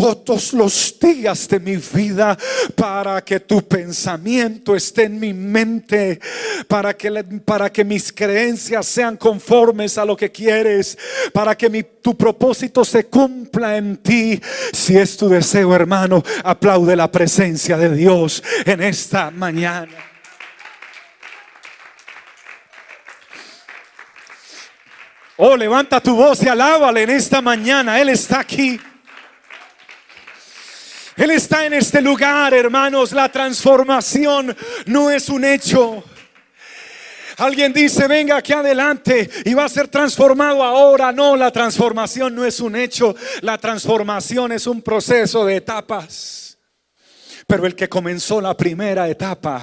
todos 0.00 0.54
los 0.54 0.98
días 0.98 1.46
de 1.46 1.60
mi 1.60 1.76
vida 1.76 2.36
para 2.74 3.22
que 3.22 3.40
tu 3.40 3.66
pensamiento 3.68 4.74
esté 4.74 5.04
en 5.04 5.20
mi 5.20 5.34
mente, 5.34 6.18
para 6.66 6.96
que, 6.96 7.10
para 7.44 7.70
que 7.70 7.84
mis 7.84 8.10
creencias 8.10 8.86
sean 8.86 9.18
conformes 9.18 9.98
a 9.98 10.04
lo 10.06 10.16
que 10.16 10.32
quieres, 10.32 10.96
para 11.34 11.54
que 11.56 11.82
tu 12.00 12.16
propósito 12.16 12.82
se 12.82 13.06
cumpla 13.06 13.76
en 13.76 13.98
ti. 13.98 14.40
Si 14.72 14.96
es 14.96 15.18
tu 15.18 15.28
deseo, 15.28 15.74
hermano, 15.74 16.22
aplaude 16.44 16.96
la 16.96 17.12
presencia 17.12 17.76
de 17.76 17.94
Dios 17.94 18.42
en 18.64 18.82
esta 18.82 19.30
mañana. 19.30 19.92
Oh, 25.36 25.56
levanta 25.56 26.00
tu 26.00 26.16
voz 26.16 26.42
y 26.42 26.48
alábale 26.48 27.02
en 27.02 27.10
esta 27.10 27.40
mañana. 27.42 28.00
Él 28.00 28.10
está 28.10 28.40
aquí. 28.40 28.80
Él 31.20 31.32
está 31.32 31.66
en 31.66 31.74
este 31.74 32.00
lugar, 32.00 32.54
hermanos. 32.54 33.12
La 33.12 33.30
transformación 33.30 34.56
no 34.86 35.10
es 35.10 35.28
un 35.28 35.44
hecho. 35.44 36.02
Alguien 37.36 37.74
dice, 37.74 38.08
venga 38.08 38.38
aquí 38.38 38.54
adelante 38.54 39.28
y 39.44 39.52
va 39.52 39.66
a 39.66 39.68
ser 39.68 39.88
transformado 39.88 40.64
ahora. 40.64 41.12
No, 41.12 41.36
la 41.36 41.50
transformación 41.50 42.34
no 42.34 42.46
es 42.46 42.58
un 42.58 42.74
hecho. 42.74 43.14
La 43.42 43.58
transformación 43.58 44.52
es 44.52 44.66
un 44.66 44.80
proceso 44.80 45.44
de 45.44 45.56
etapas. 45.56 46.56
Pero 47.46 47.66
el 47.66 47.74
que 47.74 47.90
comenzó 47.90 48.40
la 48.40 48.56
primera 48.56 49.06
etapa 49.06 49.62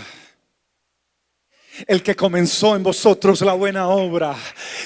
el 1.86 2.02
que 2.02 2.16
comenzó 2.16 2.76
en 2.76 2.84
vosotros 2.84 3.42
la 3.42 3.54
buena 3.54 3.88
obra, 3.88 4.36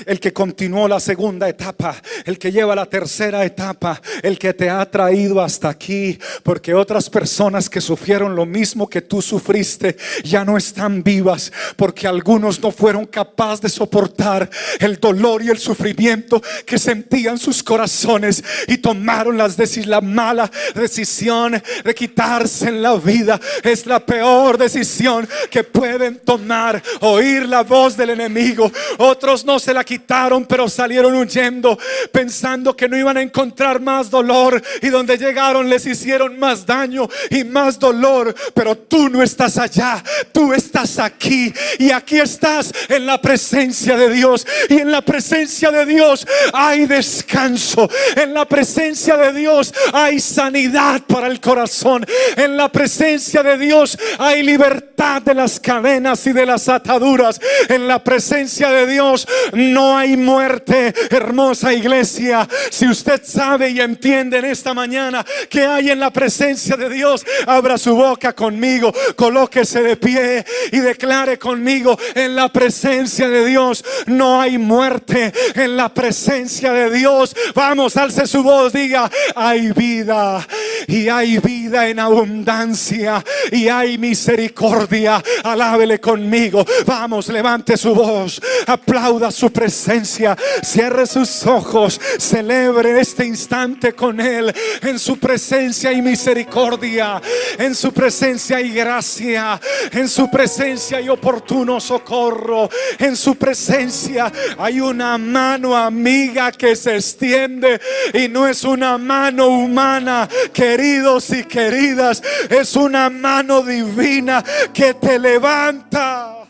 el 0.05 0.19
que 0.19 0.33
continuó 0.33 0.87
la 0.87 0.99
segunda 0.99 1.47
etapa, 1.47 1.95
el 2.25 2.37
que 2.37 2.51
lleva 2.51 2.75
la 2.75 2.85
tercera 2.85 3.45
etapa, 3.45 4.01
el 4.21 4.37
que 4.37 4.53
te 4.53 4.69
ha 4.69 4.85
traído 4.89 5.41
hasta 5.41 5.69
aquí, 5.69 6.19
porque 6.43 6.73
otras 6.73 7.09
personas 7.09 7.69
que 7.69 7.79
sufrieron 7.79 8.35
lo 8.35 8.45
mismo 8.45 8.89
que 8.89 9.01
tú 9.01 9.21
sufriste 9.21 9.95
ya 10.23 10.43
no 10.43 10.57
están 10.57 11.01
vivas, 11.03 11.51
porque 11.75 12.07
algunos 12.07 12.59
no 12.61 12.71
fueron 12.71 13.05
capaces 13.05 13.61
de 13.61 13.69
soportar 13.69 14.49
el 14.79 14.99
dolor 14.99 15.41
y 15.41 15.49
el 15.49 15.57
sufrimiento 15.57 16.41
que 16.65 16.77
sentían 16.77 17.37
sus 17.37 17.63
corazones 17.63 18.43
y 18.67 18.77
tomaron 18.77 19.37
las 19.37 19.57
la 19.85 20.01
mala 20.01 20.49
decisión 20.73 21.61
de 21.83 21.95
quitarse 21.95 22.69
en 22.69 22.81
la 22.81 22.95
vida. 22.95 23.39
Es 23.63 23.85
la 23.85 23.99
peor 23.99 24.57
decisión 24.57 25.27
que 25.49 25.63
pueden 25.63 26.19
tomar 26.19 26.80
oír 27.01 27.47
la 27.47 27.63
voz 27.63 27.97
del 27.97 28.11
enemigo. 28.11 28.71
Otros 28.97 29.45
no 29.45 29.59
se 29.59 29.73
la 29.73 29.83
quitaron, 29.83 30.45
pero 30.45 30.69
salieron 30.69 31.15
huyendo 31.15 31.77
pensando 32.11 32.75
que 32.75 32.87
no 32.87 32.97
iban 32.97 33.17
a 33.17 33.21
encontrar 33.21 33.79
más 33.79 34.09
dolor. 34.09 34.61
Y 34.81 34.89
donde 34.89 35.17
llegaron 35.17 35.69
les 35.69 35.85
hicieron 35.85 36.39
más 36.39 36.65
daño 36.65 37.07
y 37.29 37.43
más 37.43 37.79
dolor. 37.79 38.33
Pero 38.53 38.77
tú 38.77 39.09
no 39.09 39.21
estás 39.21 39.57
allá, 39.57 40.03
tú 40.31 40.53
estás 40.53 40.99
aquí. 40.99 41.53
Y 41.79 41.91
aquí 41.91 42.19
estás 42.19 42.71
en 42.89 43.05
la 43.05 43.21
presencia 43.21 43.97
de 43.97 44.09
Dios. 44.09 44.45
Y 44.69 44.79
en 44.79 44.91
la 44.91 45.01
presencia 45.01 45.71
de 45.71 45.85
Dios 45.85 46.27
hay 46.53 46.85
descanso. 46.85 47.89
En 48.15 48.33
la 48.33 48.45
presencia 48.45 49.17
de 49.17 49.33
Dios 49.33 49.73
hay 49.93 50.19
sanidad 50.19 51.01
para 51.07 51.27
el 51.27 51.39
corazón. 51.39 52.05
En 52.35 52.57
la 52.57 52.71
presencia 52.71 53.43
de 53.43 53.57
Dios 53.57 53.97
hay 54.17 54.43
libertad 54.43 55.21
de 55.21 55.33
las 55.33 55.59
cadenas 55.59 56.25
y 56.27 56.33
de 56.33 56.45
las 56.45 56.69
ataduras. 56.71 57.39
En 57.69 57.87
la 57.87 58.03
presencia 58.03 58.69
de 58.69 58.87
Dios 58.87 59.27
no 59.53 59.97
hay 59.97 60.17
muerte, 60.17 60.93
hermosa 61.09 61.73
iglesia. 61.73 62.47
Si 62.69 62.87
usted 62.87 63.21
sabe 63.23 63.69
y 63.69 63.81
entiende 63.81 64.39
en 64.39 64.45
esta 64.45 64.73
mañana 64.73 65.25
que 65.49 65.65
hay 65.65 65.91
en 65.91 65.99
la 65.99 66.11
presencia 66.11 66.75
de 66.75 66.89
Dios, 66.89 67.25
abra 67.45 67.77
su 67.77 67.95
boca 67.95 68.33
conmigo, 68.33 68.93
colóquese 69.15 69.81
de 69.81 69.97
pie 69.97 70.45
y 70.71 70.79
declare 70.79 71.37
conmigo 71.37 71.97
en 72.15 72.35
la 72.35 72.49
presencia 72.49 73.29
de 73.29 73.45
Dios 73.45 73.83
no 74.07 74.41
hay 74.41 74.57
muerte. 74.57 75.31
En 75.55 75.77
la 75.77 75.93
presencia 75.93 76.71
de 76.73 76.89
Dios, 76.89 77.35
vamos, 77.53 77.97
alce 77.97 78.27
su 78.27 78.43
voz, 78.43 78.73
diga, 78.73 79.09
hay 79.35 79.71
vida 79.71 80.45
y 80.87 81.09
hay 81.09 81.37
vida 81.39 81.87
en 81.87 81.99
abundancia 81.99 83.23
y 83.51 83.67
hay 83.67 83.97
misericordia. 83.97 85.21
Alábele 85.43 85.99
conmigo. 85.99 86.60
Vamos, 86.85 87.27
levante 87.27 87.77
su 87.77 87.93
voz, 87.93 88.41
aplauda 88.67 89.31
su 89.31 89.51
presencia, 89.51 90.37
cierre 90.63 91.05
sus 91.05 91.45
ojos, 91.45 91.99
celebre 92.17 92.99
este 92.99 93.25
instante 93.25 93.93
con 93.93 94.19
Él. 94.19 94.53
En 94.81 94.99
su 94.99 95.17
presencia 95.17 95.91
y 95.91 96.01
misericordia, 96.01 97.21
en 97.57 97.75
su 97.75 97.91
presencia 97.91 98.59
y 98.61 98.71
gracia, 98.71 99.59
en 99.91 100.07
su 100.07 100.29
presencia 100.29 101.01
y 101.01 101.09
oportuno 101.09 101.79
socorro, 101.79 102.69
en 102.99 103.15
su 103.15 103.35
presencia 103.35 104.31
hay 104.57 104.81
una 104.81 105.17
mano 105.17 105.75
amiga 105.75 106.51
que 106.51 106.75
se 106.75 106.95
extiende 106.95 107.79
y 108.13 108.27
no 108.27 108.47
es 108.47 108.63
una 108.63 108.97
mano 108.97 109.47
humana, 109.47 110.27
queridos 110.53 111.29
y 111.31 111.43
queridas, 111.43 112.21
es 112.49 112.75
una 112.75 113.09
mano 113.09 113.61
divina 113.61 114.43
que 114.73 114.93
te 114.93 115.19
levanta. 115.19 116.41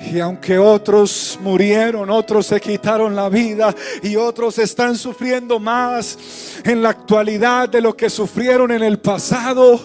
Y 0.00 0.20
aunque 0.20 0.58
otros 0.58 1.38
murieron, 1.42 2.08
otros 2.08 2.46
se 2.46 2.60
quitaron 2.60 3.16
la 3.16 3.28
vida 3.28 3.74
y 4.02 4.16
otros 4.16 4.58
están 4.58 4.96
sufriendo 4.96 5.58
más 5.58 6.16
en 6.64 6.82
la 6.82 6.90
actualidad 6.90 7.68
de 7.68 7.80
lo 7.80 7.96
que 7.96 8.08
sufrieron 8.08 8.70
en 8.70 8.82
el 8.82 8.98
pasado, 9.00 9.80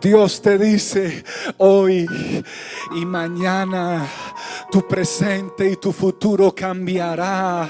Dios 0.00 0.42
te 0.42 0.58
dice 0.58 1.24
hoy 1.56 2.06
y 2.94 3.04
mañana 3.04 4.06
tu 4.70 4.86
presente 4.86 5.70
y 5.70 5.76
tu 5.76 5.92
futuro 5.92 6.54
cambiará 6.54 7.68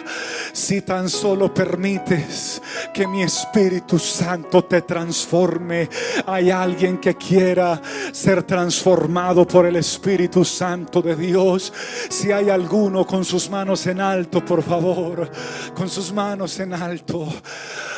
si 0.53 0.83
tan 0.83 1.09
solo 1.09 1.53
permites 1.55 2.61
que 2.93 3.07
mi 3.07 3.23
Espíritu 3.23 3.99
Santo 3.99 4.64
te 4.64 4.83
transforme. 4.83 5.88
Hay 6.27 6.51
alguien 6.51 6.99
que 6.99 7.14
quiera 7.14 7.81
ser 8.12 8.43
transformado 8.43 9.47
por 9.47 9.67
el 9.67 9.77
Espíritu 9.77 10.45
Santo 10.45 11.01
de 11.01 11.14
Dios. 11.14 11.68
Si 12.09 12.33
hay 12.33 12.51
alguno 12.51 13.07
con 13.07 13.25
sus 13.25 13.49
manos 13.51 13.87
en 13.87 14.01
alto, 14.01 14.45
por 14.45 14.63
favor, 14.63 15.31
con 15.75 15.89
sus 15.89 16.13
manos 16.13 16.59
en 16.61 16.75
alto. 16.75 17.29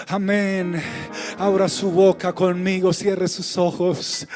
Amén. 0.09 0.83
Abra 1.39 1.69
su 1.69 1.91
boca 1.91 2.33
conmigo, 2.33 2.93
cierre 2.93 3.29
sus 3.29 3.57
ojos 3.57 4.27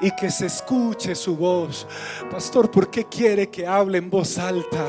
y 0.00 0.10
que 0.10 0.30
se 0.30 0.46
escuche 0.46 1.14
su 1.14 1.36
voz. 1.36 1.86
Pastor, 2.30 2.70
¿por 2.70 2.90
qué 2.90 3.04
quiere 3.04 3.48
que 3.48 3.66
hable 3.66 3.98
en 3.98 4.10
voz 4.10 4.38
alta? 4.38 4.86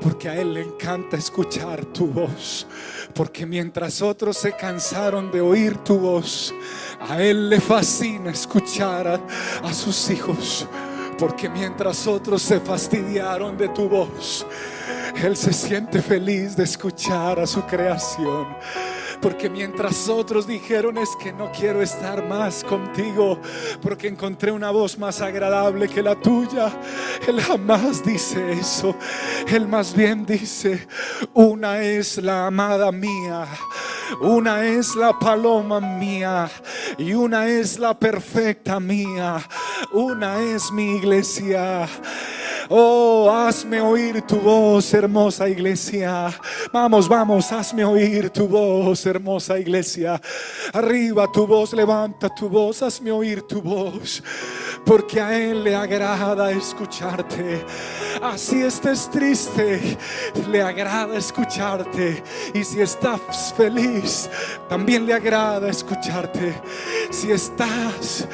Porque 0.00 0.28
a 0.28 0.36
Él 0.36 0.54
le 0.54 0.62
encanta 0.62 1.16
escuchar 1.16 1.84
tu 1.86 2.06
voz. 2.06 2.66
Porque 3.14 3.46
mientras 3.46 4.02
otros 4.02 4.36
se 4.36 4.52
cansaron 4.52 5.30
de 5.30 5.40
oír 5.40 5.78
tu 5.78 5.98
voz, 5.98 6.54
a 7.00 7.22
Él 7.22 7.48
le 7.48 7.60
fascina 7.60 8.30
escuchar 8.30 9.20
a, 9.62 9.72
sus 9.72 10.10
hijos. 10.10 10.66
Porque 11.20 11.50
mientras 11.50 12.06
otros 12.06 12.40
se 12.40 12.58
fastidiaron 12.60 13.54
de 13.58 13.68
tu 13.68 13.90
voz, 13.90 14.46
Él 15.22 15.36
se 15.36 15.52
siente 15.52 16.00
feliz 16.00 16.56
de 16.56 16.64
escuchar 16.64 17.38
a 17.38 17.46
su 17.46 17.60
creación. 17.66 18.46
Porque 19.20 19.50
mientras 19.50 20.08
otros 20.08 20.46
dijeron 20.46 20.96
es 20.96 21.10
que 21.22 21.30
no 21.30 21.52
quiero 21.52 21.82
estar 21.82 22.26
más 22.26 22.64
contigo, 22.64 23.38
porque 23.82 24.08
encontré 24.08 24.50
una 24.50 24.70
voz 24.70 24.98
más 24.98 25.20
agradable 25.20 25.88
que 25.88 26.02
la 26.02 26.14
tuya. 26.18 26.72
Él 27.28 27.38
jamás 27.38 28.02
dice 28.02 28.52
eso. 28.52 28.96
Él 29.46 29.68
más 29.68 29.94
bien 29.94 30.24
dice, 30.24 30.88
una 31.34 31.82
es 31.82 32.16
la 32.16 32.46
amada 32.46 32.90
mía, 32.90 33.46
una 34.20 34.64
es 34.64 34.94
la 34.96 35.18
paloma 35.18 35.80
mía 35.80 36.50
y 36.98 37.14
una 37.14 37.46
es 37.46 37.78
la 37.78 37.98
perfecta 37.98 38.80
mía. 38.80 39.36
Una 39.92 40.40
es 40.40 40.70
mi 40.72 40.96
iglesia. 40.96 41.88
Oh, 42.72 43.28
hazme 43.28 43.80
oír 43.80 44.22
tu 44.22 44.36
voz, 44.36 44.94
hermosa 44.94 45.48
iglesia. 45.48 46.32
Vamos, 46.72 47.08
vamos, 47.08 47.50
hazme 47.50 47.84
oír 47.84 48.30
tu 48.30 48.46
voz, 48.46 49.04
hermosa 49.06 49.58
iglesia. 49.58 50.20
Arriba 50.72 51.26
tu 51.32 51.48
voz, 51.48 51.72
levanta 51.72 52.28
tu 52.28 52.48
voz, 52.48 52.80
hazme 52.80 53.10
oír 53.10 53.42
tu 53.42 53.60
voz. 53.60 54.22
Porque 54.86 55.20
a 55.20 55.36
Él 55.36 55.64
le 55.64 55.74
agrada 55.74 56.52
escucharte. 56.52 57.64
Así 58.22 58.62
estés 58.62 59.10
triste, 59.10 59.98
le 60.48 60.62
agrada 60.62 61.16
escucharte. 61.18 62.22
Y 62.54 62.62
si 62.62 62.80
estás 62.80 63.52
feliz, 63.56 64.30
también 64.68 65.06
le 65.06 65.14
agrada 65.14 65.68
escucharte. 65.68 66.54
Si 67.10 67.32
estás, 67.32 68.28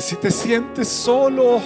si 0.00 0.16
te 0.16 0.30
sientes 0.30 0.88
solo, 0.88 1.60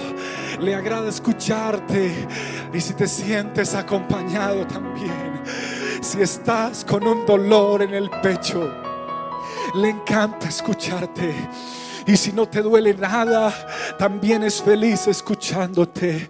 le 0.59 0.75
agrada 0.75 1.09
escucharte. 1.09 2.27
Y 2.73 2.81
si 2.81 2.93
te 2.93 3.07
sientes 3.07 3.73
acompañado 3.75 4.65
también. 4.67 5.41
Si 6.01 6.21
estás 6.21 6.85
con 6.85 7.07
un 7.07 7.25
dolor 7.25 7.81
en 7.81 7.93
el 7.93 8.09
pecho, 8.21 8.71
le 9.75 9.89
encanta 9.89 10.47
escucharte. 10.47 11.33
Y 12.05 12.15
si 12.15 12.31
no 12.31 12.47
te 12.47 12.61
duele 12.61 12.93
nada, 12.93 13.53
también 13.97 14.43
es 14.43 14.61
feliz 14.61 15.07
escuchándote. 15.07 16.29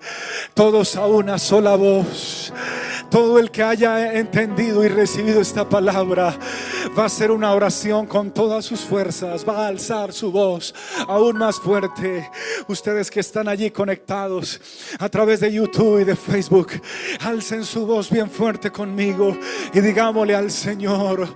Todos 0.56 0.96
a 0.96 1.06
una 1.06 1.38
sola 1.38 1.76
voz. 1.76 2.52
Todo 3.12 3.38
el 3.38 3.52
que 3.52 3.64
haya 3.64 4.14
entendido 4.14 4.84
y 4.84 4.88
recibido 4.88 5.40
esta 5.40 5.70
palabra 5.70 6.36
va 6.98 7.04
a 7.04 7.06
hacer 7.06 7.30
una 7.30 7.54
oración 7.54 8.08
con 8.08 8.32
todas 8.32 8.66
sus 8.66 8.80
fuerzas, 8.80 9.48
va 9.48 9.66
a 9.66 9.68
alzar 9.68 10.12
su 10.12 10.32
voz 10.32 10.74
aún 11.08 11.38
más 11.38 11.60
fuerte. 11.60 12.28
Ustedes 12.68 13.12
que 13.12 13.20
están 13.20 13.48
allí 13.48 13.70
conectados 13.70 14.60
a 14.98 15.08
través 15.08 15.42
de 15.42 15.52
YouTube 15.52 16.02
y 16.02 16.06
de 16.06 16.16
Facebook, 16.16 16.72
alcen 17.22 17.64
su 17.64 17.86
voz 17.86 18.10
bien 18.10 18.30
fuerte 18.30 18.72
conmigo 18.72 19.38
y 19.74 19.80
digámosle 19.80 20.36
al 20.36 20.50
Señor, 20.50 21.28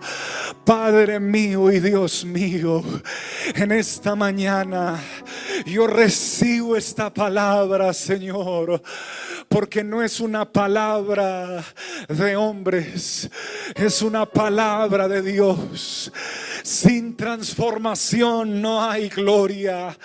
Padre 0.66 1.20
mío 1.20 1.72
y 1.72 1.80
Dios 1.80 2.26
mío, 2.26 2.84
en 3.54 3.72
esta 3.72 4.16
mañana 4.16 5.00
yo 5.66 5.86
recibo 5.86 6.76
esta 6.76 7.14
palabra, 7.14 7.94
Señor 7.94 8.82
porque 9.52 9.84
no 9.84 10.02
es 10.02 10.22
una 10.22 10.50
palabra 10.50 11.62
de 12.08 12.38
hombres, 12.38 13.30
es 13.76 14.02
una 14.02 14.26
palabra 14.26 15.10
de 15.10 15.22
Dios. 15.22 15.51
Sin 16.64 17.16
transformación 17.16 18.62
no 18.62 18.84
hay 18.84 19.10
gloria. 19.10 19.98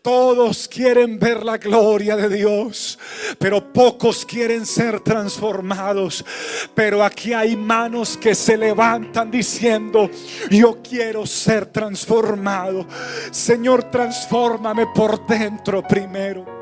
Todos 0.00 0.68
quieren 0.68 1.18
ver 1.18 1.44
la 1.44 1.58
gloria 1.58 2.16
de 2.16 2.28
Dios, 2.28 2.98
pero 3.38 3.72
pocos 3.72 4.24
quieren 4.24 4.64
ser 4.66 5.00
transformados. 5.00 6.24
Pero 6.74 7.04
aquí 7.04 7.32
hay 7.32 7.56
manos 7.56 8.16
que 8.16 8.34
se 8.34 8.56
levantan 8.56 9.30
diciendo, 9.30 10.10
yo 10.50 10.80
quiero 10.82 11.26
ser 11.26 11.66
transformado. 11.66 12.86
Señor, 13.30 13.90
transfórmame 13.90 14.86
por 14.94 15.26
dentro 15.26 15.82
primero. 15.82 16.61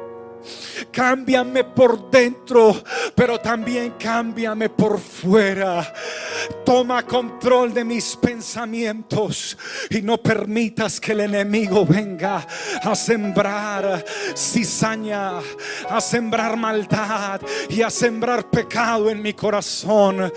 Cámbiame 0.90 1.64
por 1.64 2.11
dentro, 2.11 2.83
pero 3.14 3.38
también 3.38 3.94
cámbiame 3.98 4.68
por 4.68 4.98
fuera. 4.98 5.92
Toma 6.64 7.05
control 7.05 7.74
de 7.74 7.85
mis 7.85 8.16
pensamientos 8.16 9.57
y 9.90 10.03
no 10.03 10.18
permitas 10.18 11.00
que 11.00 11.12
el 11.12 11.20
enemigo 11.20 11.85
venga 11.85 12.46
a 12.83 12.94
sembrar 12.94 14.05
cizaña, 14.37 15.38
a 15.88 16.00
sembrar 16.00 16.57
maldad 16.57 17.40
y 17.68 17.83
a 17.83 17.90
sembrar 17.90 18.48
pecado 18.50 19.11
en 19.11 19.22
mi 19.22 19.35
corazón. 19.35 20.33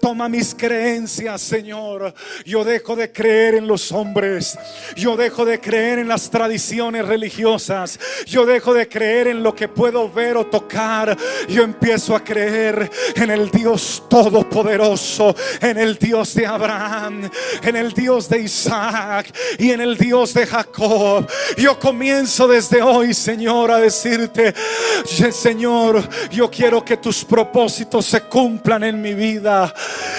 Toma 0.00 0.28
mis 0.28 0.54
creencias, 0.54 1.40
Señor. 1.40 2.14
Yo 2.44 2.64
dejo 2.64 2.96
de 2.96 3.12
creer 3.12 3.54
en 3.54 3.66
los 3.66 3.92
hombres. 3.92 4.58
Yo 4.96 5.16
dejo 5.16 5.44
de 5.44 5.60
creer 5.60 5.98
en 5.98 6.08
las 6.08 6.30
tradiciones 6.30 7.06
religiosas. 7.06 7.98
Yo 8.26 8.46
dejo 8.46 8.74
de 8.74 8.88
creer 8.88 9.28
en 9.28 9.42
lo 9.48 9.54
que 9.54 9.66
puedo 9.66 10.10
ver 10.10 10.36
o 10.36 10.44
tocar, 10.44 11.16
yo 11.48 11.62
empiezo 11.62 12.14
a 12.14 12.22
creer 12.22 12.90
en 13.14 13.30
el 13.30 13.50
Dios 13.50 14.02
todopoderoso, 14.06 15.34
en 15.62 15.78
el 15.78 15.96
Dios 15.96 16.34
de 16.34 16.46
Abraham, 16.46 17.30
en 17.62 17.76
el 17.76 17.94
Dios 17.94 18.28
de 18.28 18.40
Isaac 18.40 19.34
y 19.58 19.70
en 19.70 19.80
el 19.80 19.96
Dios 19.96 20.34
de 20.34 20.44
Jacob. 20.44 21.26
Yo 21.56 21.78
comienzo 21.78 22.46
desde 22.46 22.82
hoy, 22.82 23.14
Señor, 23.14 23.70
a 23.70 23.78
decirte, 23.78 24.54
Señor, 25.32 26.06
yo 26.30 26.50
quiero 26.50 26.84
que 26.84 26.98
tus 26.98 27.24
propósitos 27.24 28.04
se 28.04 28.20
cumplan 28.24 28.84
en 28.84 29.00
mi 29.00 29.14
vida. 29.14 29.72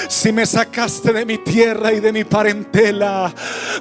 Si 0.08 0.32
me 0.32 0.48
sacaste 0.48 1.14
de 1.14 1.24
mi 1.24 1.38
tierra 1.38 1.94
y 1.94 2.00
de 2.00 2.12
mi 2.12 2.24
parentela 2.24 3.32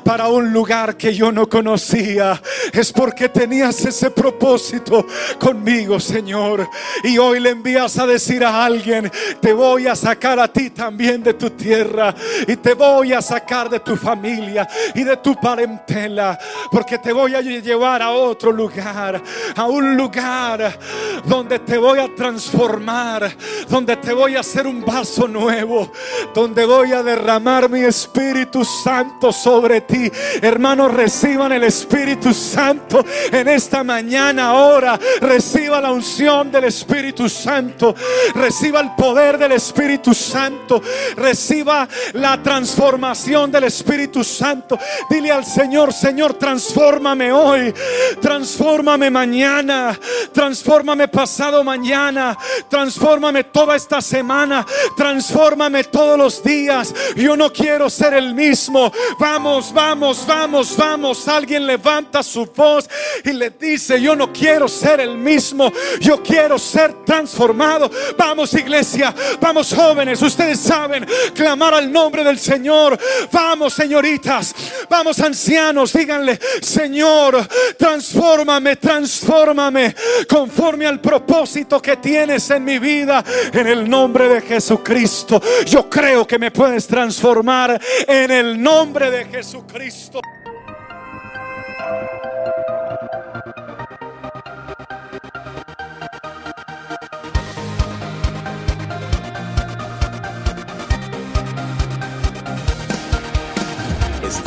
para 0.04 0.28
un 0.28 0.52
lugar 0.52 0.98
que 0.98 1.14
yo 1.14 1.32
no 1.32 1.48
conocía, 1.48 2.38
es 2.70 2.92
porque 2.92 3.30
tenías 3.30 3.82
ese 3.86 4.10
propósito 4.10 5.06
conmigo, 5.38 6.00
Señor. 6.00 6.68
Y 7.02 7.18
hoy 7.18 7.40
le 7.40 7.50
envías 7.50 7.98
a 7.98 8.06
decir 8.06 8.44
a 8.44 8.64
alguien, 8.64 9.10
te 9.40 9.52
voy 9.52 9.86
a 9.86 9.94
sacar 9.94 10.38
a 10.38 10.48
ti 10.48 10.70
también 10.70 11.22
de 11.22 11.34
tu 11.34 11.50
tierra 11.50 12.14
y 12.46 12.56
te 12.56 12.74
voy 12.74 13.12
a 13.12 13.22
sacar 13.22 13.70
de 13.70 13.80
tu 13.80 13.96
familia 13.96 14.68
y 14.94 15.04
de 15.04 15.16
tu 15.18 15.34
parentela, 15.36 16.38
porque 16.70 16.98
te 16.98 17.12
voy 17.12 17.34
a 17.34 17.40
llevar 17.40 18.02
a 18.02 18.10
otro 18.10 18.52
lugar, 18.52 19.22
a 19.54 19.66
un 19.66 19.96
lugar 19.96 20.78
donde 21.24 21.58
te 21.60 21.78
voy 21.78 21.98
a 21.98 22.14
transformar, 22.14 23.30
donde 23.68 23.96
te 23.96 24.12
voy 24.12 24.36
a 24.36 24.40
hacer 24.40 24.66
un 24.66 24.84
vaso 24.84 25.28
nuevo, 25.28 25.92
donde 26.34 26.64
voy 26.64 26.92
a 26.92 27.02
derramar 27.02 27.68
mi 27.68 27.80
Espíritu 27.80 28.64
Santo 28.64 29.32
sobre 29.32 29.82
ti. 29.82 30.10
Hermanos, 30.42 30.92
reciban 30.92 31.52
el 31.52 31.64
Espíritu 31.64 32.32
Santo 32.32 33.04
en 33.30 33.48
esta 33.48 33.84
mañana, 33.84 34.50
ahora. 34.50 34.98
Reciba 35.28 35.78
la 35.78 35.92
unción 35.92 36.50
del 36.50 36.64
Espíritu 36.64 37.28
Santo. 37.28 37.94
Reciba 38.34 38.80
el 38.80 38.92
poder 38.92 39.36
del 39.36 39.52
Espíritu 39.52 40.14
Santo. 40.14 40.80
Reciba 41.16 41.86
la 42.14 42.42
transformación 42.42 43.52
del 43.52 43.64
Espíritu 43.64 44.24
Santo. 44.24 44.78
Dile 45.10 45.30
al 45.30 45.44
Señor, 45.44 45.92
Señor, 45.92 46.34
transfórmame 46.34 47.30
hoy. 47.30 47.74
Transfórmame 48.22 49.10
mañana. 49.10 49.98
Transfórmame 50.32 51.08
pasado 51.08 51.62
mañana. 51.62 52.34
Transfórmame 52.70 53.44
toda 53.44 53.76
esta 53.76 54.00
semana. 54.00 54.64
Transfórmame 54.96 55.84
todos 55.84 56.16
los 56.16 56.42
días. 56.42 56.94
Yo 57.14 57.36
no 57.36 57.52
quiero 57.52 57.90
ser 57.90 58.14
el 58.14 58.34
mismo. 58.34 58.90
Vamos, 59.18 59.74
vamos, 59.74 60.26
vamos, 60.26 60.74
vamos. 60.74 61.28
Alguien 61.28 61.66
levanta 61.66 62.22
su 62.22 62.46
voz 62.46 62.88
y 63.24 63.32
le 63.32 63.50
dice, 63.50 64.00
yo 64.00 64.16
no 64.16 64.32
quiero 64.32 64.68
ser 64.68 65.00
el 65.00 65.17
mismo. 65.18 65.72
Yo 66.00 66.22
quiero 66.22 66.58
ser 66.58 67.04
transformado. 67.04 67.90
Vamos 68.16 68.54
iglesia, 68.54 69.14
vamos 69.40 69.74
jóvenes. 69.74 70.22
Ustedes 70.22 70.60
saben 70.60 71.06
clamar 71.34 71.74
al 71.74 71.90
nombre 71.90 72.24
del 72.24 72.38
Señor. 72.38 72.98
Vamos 73.30 73.74
señoritas, 73.74 74.54
vamos 74.88 75.18
ancianos. 75.20 75.92
Díganle, 75.92 76.38
Señor, 76.62 77.46
transfórmame, 77.76 78.76
transfórmame 78.76 79.94
conforme 80.28 80.86
al 80.86 81.00
propósito 81.00 81.80
que 81.82 81.96
tienes 81.96 82.48
en 82.50 82.64
mi 82.64 82.78
vida. 82.78 83.24
En 83.52 83.66
el 83.66 83.88
nombre 83.88 84.28
de 84.28 84.40
Jesucristo. 84.40 85.40
Yo 85.66 85.88
creo 85.88 86.26
que 86.26 86.38
me 86.38 86.50
puedes 86.50 86.86
transformar 86.86 87.80
en 88.06 88.30
el 88.30 88.60
nombre 88.60 89.10
de 89.10 89.24
Jesucristo. 89.26 90.20